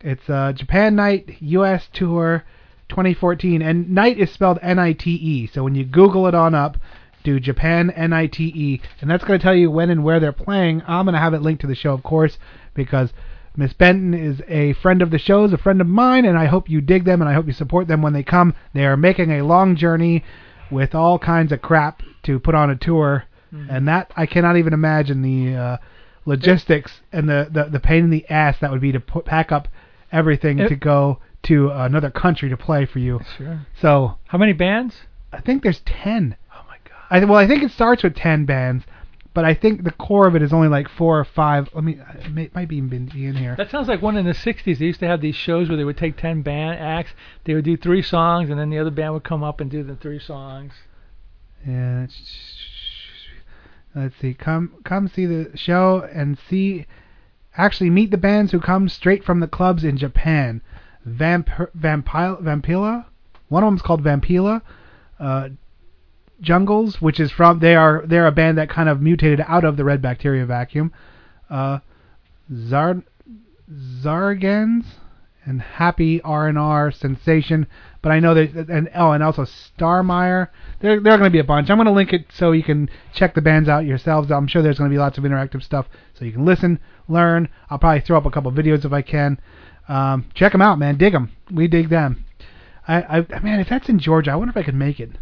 it's 0.00 0.28
uh, 0.28 0.52
Japan 0.54 0.94
night 0.94 1.30
US 1.40 1.88
tour 1.92 2.44
2014 2.90 3.62
and 3.62 3.90
night 3.90 4.18
is 4.18 4.30
spelled 4.30 4.58
N 4.62 4.78
I 4.78 4.92
T 4.92 5.10
E 5.10 5.46
so 5.52 5.64
when 5.64 5.74
you 5.74 5.84
google 5.84 6.26
it 6.28 6.34
on 6.34 6.54
up 6.54 6.76
do 7.24 7.40
Japan 7.40 7.90
N 7.90 8.12
I 8.12 8.26
T 8.26 8.52
E 8.54 8.80
and 9.00 9.10
that's 9.10 9.24
going 9.24 9.38
to 9.38 9.42
tell 9.42 9.54
you 9.54 9.70
when 9.70 9.90
and 9.90 10.04
where 10.04 10.20
they're 10.20 10.32
playing 10.32 10.82
I'm 10.86 11.06
going 11.06 11.14
to 11.14 11.18
have 11.20 11.34
it 11.34 11.42
linked 11.42 11.62
to 11.62 11.66
the 11.66 11.74
show 11.74 11.92
of 11.92 12.02
course 12.04 12.38
because 12.74 13.12
Miss 13.56 13.72
Benton 13.72 14.14
is 14.14 14.42
a 14.48 14.72
friend 14.72 15.00
of 15.00 15.12
the 15.12 15.18
show's, 15.18 15.52
a 15.52 15.56
friend 15.58 15.80
of 15.80 15.86
mine, 15.86 16.24
and 16.24 16.36
I 16.36 16.46
hope 16.46 16.68
you 16.68 16.80
dig 16.80 17.04
them 17.04 17.20
and 17.22 17.30
I 17.30 17.34
hope 17.34 17.46
you 17.46 17.52
support 17.52 17.86
them 17.86 18.02
when 18.02 18.12
they 18.12 18.24
come. 18.24 18.52
They 18.72 18.84
are 18.84 18.96
making 18.96 19.30
a 19.30 19.44
long 19.44 19.76
journey 19.76 20.24
with 20.72 20.92
all 20.92 21.20
kinds 21.20 21.52
of 21.52 21.62
crap 21.62 22.02
to 22.24 22.40
put 22.40 22.56
on 22.56 22.68
a 22.70 22.74
tour, 22.74 23.26
and 23.52 23.86
that 23.86 24.10
I 24.16 24.26
cannot 24.26 24.56
even 24.56 24.72
imagine 24.72 25.22
the 25.22 25.54
uh, 25.56 25.76
logistics 26.24 27.00
and 27.12 27.28
the, 27.28 27.48
the 27.48 27.64
the 27.70 27.78
pain 27.78 28.02
in 28.02 28.10
the 28.10 28.28
ass 28.28 28.58
that 28.60 28.72
would 28.72 28.80
be 28.80 28.90
to 28.90 28.98
put, 28.98 29.24
pack 29.24 29.52
up 29.52 29.68
everything 30.10 30.58
It- 30.58 30.68
to 30.68 30.74
go 30.76 31.20
to 31.44 31.70
another 31.70 32.10
country 32.10 32.48
to 32.48 32.56
play 32.56 32.86
for 32.86 32.98
you. 32.98 33.20
Sure. 33.38 33.66
So 33.80 34.18
How 34.26 34.38
many 34.38 34.52
bands? 34.52 34.96
I 35.32 35.40
think 35.40 35.62
there's 35.62 35.80
ten. 35.84 36.34
I 37.10 37.24
well 37.24 37.38
I 37.38 37.46
think 37.46 37.62
it 37.62 37.70
starts 37.70 38.02
with 38.02 38.14
ten 38.14 38.44
bands, 38.44 38.84
but 39.34 39.44
I 39.44 39.54
think 39.54 39.84
the 39.84 39.92
core 39.92 40.26
of 40.26 40.36
it 40.36 40.42
is 40.42 40.52
only 40.52 40.68
like 40.68 40.88
four 40.88 41.18
or 41.18 41.24
five. 41.24 41.68
Let 41.74 41.84
me 41.84 41.98
it 42.20 42.32
may, 42.32 42.50
might 42.54 42.68
be 42.68 42.76
even 42.76 43.06
be 43.06 43.26
in 43.26 43.36
here. 43.36 43.54
That 43.56 43.70
sounds 43.70 43.88
like 43.88 44.02
one 44.02 44.16
in 44.16 44.24
the 44.24 44.32
'60s. 44.32 44.78
They 44.78 44.86
used 44.86 45.00
to 45.00 45.06
have 45.06 45.20
these 45.20 45.36
shows 45.36 45.68
where 45.68 45.76
they 45.76 45.84
would 45.84 45.98
take 45.98 46.16
ten 46.16 46.42
band 46.42 46.78
acts. 46.78 47.12
They 47.44 47.54
would 47.54 47.64
do 47.64 47.76
three 47.76 48.02
songs, 48.02 48.50
and 48.50 48.58
then 48.58 48.70
the 48.70 48.78
other 48.78 48.90
band 48.90 49.14
would 49.14 49.24
come 49.24 49.42
up 49.42 49.60
and 49.60 49.70
do 49.70 49.82
the 49.82 49.96
three 49.96 50.20
songs. 50.20 50.72
Yeah. 51.66 52.06
Let's 53.94 54.16
see. 54.20 54.34
Come 54.34 54.74
come 54.84 55.08
see 55.08 55.26
the 55.26 55.50
show 55.54 56.08
and 56.12 56.38
see 56.38 56.86
actually 57.56 57.90
meet 57.90 58.10
the 58.10 58.16
bands 58.16 58.50
who 58.52 58.60
come 58.60 58.88
straight 58.88 59.24
from 59.24 59.40
the 59.40 59.46
clubs 59.46 59.84
in 59.84 59.96
Japan. 59.96 60.62
Vamp 61.04 61.48
Vampillia 61.76 62.42
Vampillia. 62.42 63.06
One 63.48 63.62
of 63.62 63.68
them's 63.68 63.82
called 63.82 64.02
Vampillia. 64.02 64.62
Uh, 65.20 65.50
Jungles, 66.44 67.00
which 67.00 67.18
is 67.18 67.30
from 67.32 67.58
they 67.58 67.74
are 67.74 68.04
they're 68.06 68.26
a 68.26 68.32
band 68.32 68.58
that 68.58 68.68
kind 68.68 68.88
of 68.88 69.00
mutated 69.00 69.44
out 69.46 69.64
of 69.64 69.76
the 69.76 69.84
red 69.84 70.00
bacteria 70.00 70.46
vacuum. 70.46 70.92
Uh, 71.50 71.78
Zar 72.52 73.02
Zargans 73.70 74.84
and 75.46 75.60
Happy 75.60 76.20
R 76.22 76.48
and 76.48 76.58
R 76.58 76.90
Sensation, 76.90 77.66
but 78.02 78.12
I 78.12 78.20
know 78.20 78.34
that 78.34 78.68
and 78.68 78.90
oh 78.94 79.12
and 79.12 79.22
also 79.22 79.44
Starmarie. 79.44 80.48
There 80.80 81.00
there 81.00 81.12
are 81.12 81.18
going 81.18 81.30
to 81.30 81.34
be 81.34 81.38
a 81.38 81.44
bunch. 81.44 81.70
I'm 81.70 81.76
going 81.76 81.86
to 81.86 81.92
link 81.92 82.12
it 82.12 82.26
so 82.32 82.52
you 82.52 82.62
can 82.62 82.88
check 83.12 83.34
the 83.34 83.42
bands 83.42 83.68
out 83.68 83.84
yourselves. 83.84 84.30
I'm 84.30 84.46
sure 84.46 84.62
there's 84.62 84.78
going 84.78 84.90
to 84.90 84.94
be 84.94 84.98
lots 84.98 85.18
of 85.18 85.24
interactive 85.24 85.62
stuff 85.62 85.86
so 86.14 86.24
you 86.24 86.32
can 86.32 86.44
listen, 86.44 86.78
learn. 87.08 87.48
I'll 87.70 87.78
probably 87.78 88.00
throw 88.00 88.18
up 88.18 88.26
a 88.26 88.30
couple 88.30 88.52
videos 88.52 88.84
if 88.84 88.92
I 88.92 89.02
can. 89.02 89.40
Um, 89.88 90.26
check 90.34 90.52
them 90.52 90.62
out, 90.62 90.78
man. 90.78 90.96
Dig 90.96 91.12
them. 91.12 91.32
We 91.50 91.68
dig 91.68 91.88
them. 91.88 92.24
I, 92.86 93.02
I 93.02 93.40
man, 93.40 93.60
if 93.60 93.68
that's 93.68 93.88
in 93.88 93.98
Georgia, 93.98 94.32
I 94.32 94.36
wonder 94.36 94.50
if 94.50 94.56
I 94.56 94.62
could 94.62 94.74
make 94.74 95.00
it. 95.00 95.12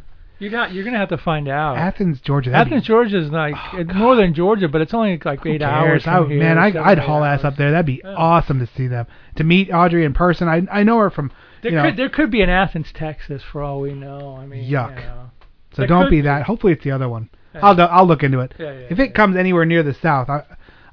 You're. 0.43 0.67
You're 0.69 0.85
gonna 0.85 0.99
have 0.99 1.09
to 1.11 1.19
find 1.19 1.49
out. 1.49 1.77
Athens, 1.77 2.21
Georgia. 2.21 2.51
that'd 2.51 2.69
Athens, 2.73 2.85
Georgia 2.87 3.19
is 3.19 3.31
like 3.31 3.55
oh, 3.57 3.79
it's 3.79 3.95
northern 3.95 4.35
Georgia, 4.35 4.69
but 4.69 4.81
it's 4.81 4.93
only 4.93 5.19
like 5.25 5.45
eight 5.47 5.61
cares? 5.61 5.63
hours. 5.63 6.07
I, 6.07 6.17
From 6.19 6.31
here, 6.31 6.39
man, 6.41 6.59
I, 6.59 6.73
seven, 6.73 6.89
I'd 6.89 6.99
eight 6.99 7.05
haul 7.05 7.25
ass 7.25 7.39
hours. 7.41 7.45
up 7.53 7.57
there. 7.57 7.71
That'd 7.71 7.87
be 7.87 8.01
Yeah. 8.05 8.15
awesome 8.17 8.59
to 8.59 8.67
see 8.67 8.87
them. 8.89 9.07
To 9.37 9.45
meet 9.45 9.71
Audrey 9.73 10.05
in 10.05 10.13
person. 10.15 10.49
I 10.49 10.67
I 10.71 10.83
know 10.83 10.99
her 10.99 11.11
from. 11.11 11.31
There 11.63 11.71
you 11.71 11.77
know, 11.77 11.85
could 11.85 11.97
there 11.97 12.09
could 12.09 12.31
be 12.31 12.43
an 12.43 12.51
Athens, 12.51 12.91
Texas, 12.93 13.43
for 13.43 13.63
all 13.63 13.81
we 13.81 13.93
know. 13.95 14.37
I 14.37 14.47
mean, 14.47 14.69
Yuck. 14.69 14.91
You 14.97 15.07
know. 15.07 15.31
so 15.73 15.83
there 15.83 15.87
don't 15.87 16.05
could 16.05 16.11
be 16.11 16.17
be. 16.19 16.23
that. 16.23 16.43
Hopefully 16.43 16.73
it's 16.73 16.83
the 16.85 16.91
other 16.91 17.09
one. 17.09 17.31
Yeah. 17.55 17.61
I'll 17.67 17.75
do- 17.77 17.83
I'll 17.83 18.07
look 18.07 18.23
into 18.25 18.41
it. 18.41 18.53
Yeah, 18.59 18.73
yeah, 18.73 18.87
if 18.91 18.99
it 18.99 19.15
comes 19.15 19.37
anywhere 19.37 19.65
near 19.65 19.83
the 19.83 19.95
south, 19.95 20.29
I 20.29 20.43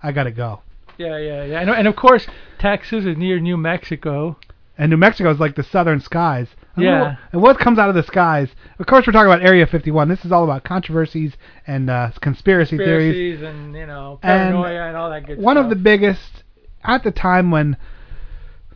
I 0.03 0.11
gotta 0.11 0.31
go. 0.31 0.61
Yeah, 0.97 1.17
yeah, 1.17 1.43
yeah. 1.45 1.61
And, 1.61 1.69
and 1.69 1.87
of 1.87 1.95
course, 1.95 2.27
Texas 2.59 3.05
is 3.05 3.15
near 3.17 3.39
New 3.39 3.55
Mexico. 3.55 4.37
And 4.77 4.89
New 4.91 4.97
Mexico 4.97 5.31
is 5.31 5.39
like 5.39 5.55
the 5.55 5.63
southern 5.63 6.01
skies. 6.01 6.49
I 6.81 6.83
don't 6.83 6.99
know 6.99 7.05
Yeah. 7.05 7.15
and 7.33 7.41
what 7.41 7.59
comes 7.59 7.77
out 7.79 7.89
of 7.89 7.95
the 7.95 8.03
skies? 8.03 8.49
Of 8.79 8.85
course, 8.85 9.05
we're 9.07 9.13
talking 9.13 9.31
about 9.31 9.45
Area 9.45 9.65
51. 9.67 10.07
This 10.09 10.23
is 10.25 10.31
all 10.31 10.43
about 10.43 10.63
controversies 10.63 11.33
and 11.67 11.89
uh, 11.89 12.11
conspiracy 12.21 12.77
theories. 12.77 13.13
Conspiracies 13.13 13.41
and 13.41 13.75
you 13.75 13.85
know 13.85 14.19
paranoia 14.21 14.87
and, 14.87 14.97
all 14.97 15.09
that 15.09 15.25
good 15.25 15.37
One 15.39 15.55
stuff. 15.55 15.65
of 15.65 15.69
the 15.69 15.75
biggest 15.75 16.43
at 16.83 17.03
the 17.03 17.11
time 17.11 17.51
when 17.51 17.77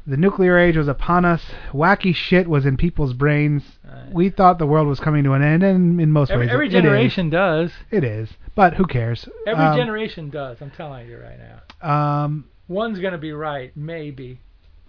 the 0.05 0.17
nuclear 0.17 0.57
age 0.57 0.75
was 0.75 0.89
upon 0.89 1.23
us, 1.23 1.41
wacky 1.71 2.13
shit 2.13 2.47
was 2.47 2.65
in 2.65 2.75
people's 2.77 3.13
brains. 3.13 3.63
We 4.11 4.29
thought 4.29 4.59
the 4.59 4.67
world 4.67 4.87
was 4.87 4.99
coming 4.99 5.23
to 5.23 5.31
an 5.33 5.41
end, 5.41 5.63
and 5.63 6.01
in 6.01 6.11
most 6.11 6.29
every, 6.29 6.47
ways, 6.47 6.53
every 6.53 6.67
it- 6.67 6.73
it 6.73 6.77
is. 6.77 6.81
generation 6.83 7.29
does. 7.29 7.71
It 7.89 8.03
is, 8.03 8.29
but 8.53 8.73
who 8.73 8.85
cares? 8.85 9.29
Every 9.47 9.63
Um, 9.63 9.77
generation 9.77 10.29
does. 10.29 10.57
I'm 10.61 10.71
telling 10.71 11.07
you 11.07 11.17
right 11.19 11.39
now. 11.39 12.23
Um, 12.25 12.45
One's 12.67 12.99
gonna 12.99 13.17
be 13.17 13.31
right, 13.31 13.71
maybe. 13.77 14.39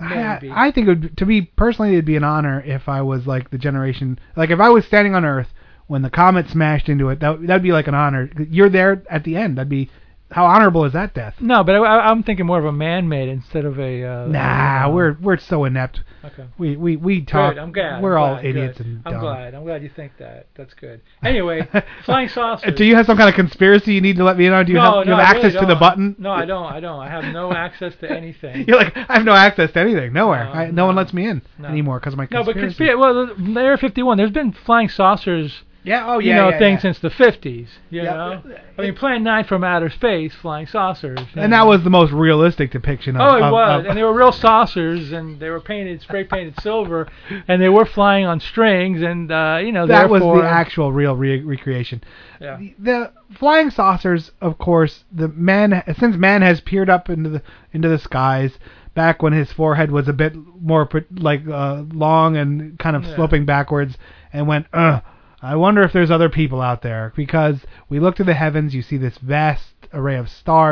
I. 0.01 0.41
I 0.51 0.71
think 0.71 0.89
it 0.89 0.91
would, 0.91 1.17
to 1.19 1.27
me 1.27 1.43
personally, 1.43 1.93
it'd 1.93 2.05
be 2.05 2.17
an 2.17 2.25
honor 2.25 2.61
if 2.61 2.89
I 2.89 3.03
was 3.03 3.27
like 3.27 3.51
the 3.51 3.59
generation, 3.59 4.19
like 4.37 4.51
if 4.51 4.61
I 4.61 4.69
was 4.69 4.85
standing 4.85 5.15
on 5.15 5.25
Earth 5.25 5.49
when 5.87 6.03
the 6.03 6.11
comet 6.11 6.49
smashed 6.49 6.89
into 6.89 7.09
it. 7.11 7.21
That 7.21 7.47
that'd 7.47 7.63
be 7.63 7.73
like 7.73 7.89
an 7.89 7.95
honor. 7.95 8.31
You're 8.49 8.71
there 8.71 9.03
at 9.11 9.25
the 9.25 9.37
end. 9.37 9.59
That'd 9.59 9.69
be 9.69 9.91
how 10.35 10.47
honorable 10.47 10.85
is 10.85 10.93
that 10.95 11.15
death? 11.15 11.35
no, 11.41 11.63
but 11.63 11.77
I, 11.77 12.11
I'm 12.11 12.25
thinking 12.25 12.45
more 12.45 12.59
of 12.59 12.65
a 12.65 12.73
man-made 12.73 13.29
instead 13.29 13.65
of 13.65 13.79
a. 13.79 14.05
Uh, 14.05 14.27
Nah, 14.27 14.91
we're 14.91 15.17
we're 15.21 15.39
so 15.39 15.65
inept. 15.65 16.01
Okay. 16.25 16.45
We 16.59 16.77
we 16.77 16.97
we 16.97 17.25
talk. 17.25 17.55
Good. 17.55 17.61
I'm 17.63 17.71
glad. 17.73 18.03
We're 18.03 18.17
I'm 18.17 18.23
all 18.23 18.35
glad. 18.35 18.45
idiots 18.47 18.79
Good. 18.79 18.87
and 18.87 19.03
I'm 19.07 19.21
glad. 19.21 19.55
I'm 19.55 19.63
glad 19.65 19.83
you 19.83 19.91
think 19.95 20.13
that. 20.19 20.49
That's 20.57 20.75
good. 20.75 21.01
Anyway, 21.23 21.69
flying 22.05 22.29
saucers. 22.29 22.75
Do 22.75 22.85
you 22.85 22.97
have 22.97 23.07
some 23.07 23.17
kind 23.17 23.29
of 23.29 23.35
conspiracy 23.37 23.95
you 23.95 24.01
need 24.01 24.17
to 24.17 24.25
let 24.25 24.37
me 24.37 24.47
in 24.47 24.53
on? 24.53 24.65
Do 24.67 24.73
you 24.73 24.79
no, 24.79 24.85
have, 24.99 25.07
no, 25.07 25.13
you 25.13 25.21
have 25.21 25.37
access 25.37 25.55
really 25.55 25.67
to 25.67 25.75
the 25.75 25.79
button? 25.79 26.17
No, 26.19 26.33
I 26.33 26.45
don't. 26.47 26.73
I 26.73 26.81
don't. 26.81 26.99
I 27.01 27.09
have 27.09 27.25
no 27.33 27.53
access 27.53 27.95
to 28.01 28.11
anything. 28.11 28.65
You're 28.69 28.79
like, 28.79 28.97
I 28.97 29.15
have 29.15 29.25
no 29.25 29.35
access 29.35 29.71
to 29.73 29.79
anything. 29.81 30.13
Nowhere. 30.13 30.45
No, 30.47 30.51
I, 30.53 30.71
no, 30.71 30.87
one 30.87 30.97
lets 30.97 31.13
me 31.13 31.27
in 31.29 31.43
No. 31.59 31.69
anymore 31.69 32.01
because 32.01 32.15
of 32.15 32.19
my 32.19 32.27
conspiracy. 32.27 32.49
No, 32.49 32.55
but 32.55 32.61
conspiracy. 32.61 33.45
Well, 33.45 33.59
Area 33.59 33.77
51. 33.77 34.17
There's 34.19 34.31
been 34.33 34.53
flying 34.53 34.89
saucers. 34.89 35.63
Yeah. 35.85 36.07
Oh 36.07 36.19
yeah. 36.19 36.29
you 36.29 36.35
know, 36.35 36.49
yeah, 36.49 36.59
thing 36.59 36.75
yeah. 36.75 36.81
since 36.81 36.99
the 36.99 37.11
50s. 37.11 37.69
You 37.91 38.03
Yeah. 38.03 38.03
know. 38.15 38.43
I 38.79 38.83
mean, 38.83 38.95
Plan 38.95 39.23
9 39.23 39.45
from 39.45 39.63
outer 39.63 39.91
space, 39.91 40.35
flying 40.35 40.67
saucers. 40.67 41.19
And 41.37 41.51
know. 41.51 41.59
that 41.59 41.67
was 41.67 41.85
the 41.85 41.91
most 41.91 42.11
realistic 42.13 42.73
depiction 42.73 43.17
of. 43.17 43.21
Oh, 43.23 43.37
it 43.37 43.43
of- 43.43 43.53
was, 43.53 43.81
of- 43.81 43.87
and 43.87 43.97
they 43.99 44.03
were 44.03 44.15
real 44.15 44.33
saucers, 44.33 45.13
and 45.13 45.39
they 45.39 45.51
were 45.51 45.61
painted, 45.61 46.01
spray 46.01 46.25
painted 46.25 46.59
silver, 46.61 47.07
and 47.49 47.61
they 47.63 47.69
were 47.69 47.85
flying 47.85 48.25
on 48.25 48.41
strings, 48.41 49.03
and 49.03 49.31
uh, 49.31 49.61
you 49.63 49.71
know, 49.73 49.87
that 49.87 50.09
was 50.11 50.23
the 50.23 50.43
actual 50.49 50.93
real 50.93 51.15
re- 51.15 51.41
recreation. 51.43 52.03
Yeah. 52.41 52.57
The, 52.57 52.75
the 52.79 53.13
flying 53.39 53.71
saucers, 53.71 54.33
of 54.41 54.59
course, 54.59 55.05
the 55.13 55.29
man 55.29 55.83
since 55.99 56.17
man 56.17 56.43
has 56.43 56.61
peered 56.61 56.91
up 56.91 57.09
into 57.11 57.29
the 57.31 57.43
into 57.73 57.89
the 57.89 57.99
skies. 57.99 58.59
Back 58.95 59.23
when 59.25 59.33
his 59.33 59.51
forehead 59.51 59.91
was 59.91 60.07
a 60.07 60.13
bit 60.13 60.35
more 60.37 60.89
like 61.17 61.43
uh, 61.49 61.83
long 61.93 62.37
and 62.37 62.79
kind 62.79 62.95
of 62.95 63.03
Yeah. 63.03 63.17
sloping 63.17 63.45
backwards, 63.45 63.99
and 64.33 64.47
went, 64.47 64.67
Ugh, 64.73 65.03
I 65.45 65.57
wonder 65.57 65.83
if 65.83 65.93
there's 65.93 66.11
other 66.11 66.31
people 66.31 66.63
out 66.63 66.81
there 66.81 67.13
because 67.15 67.67
we 67.91 68.01
look 68.01 68.17
to 68.17 68.25
the 68.25 68.33
heavens, 68.33 68.75
you 68.75 68.81
see 68.81 68.97
this 68.97 69.19
vast 69.19 69.75
array 69.93 70.17
of 70.17 70.31
stars. 70.31 70.63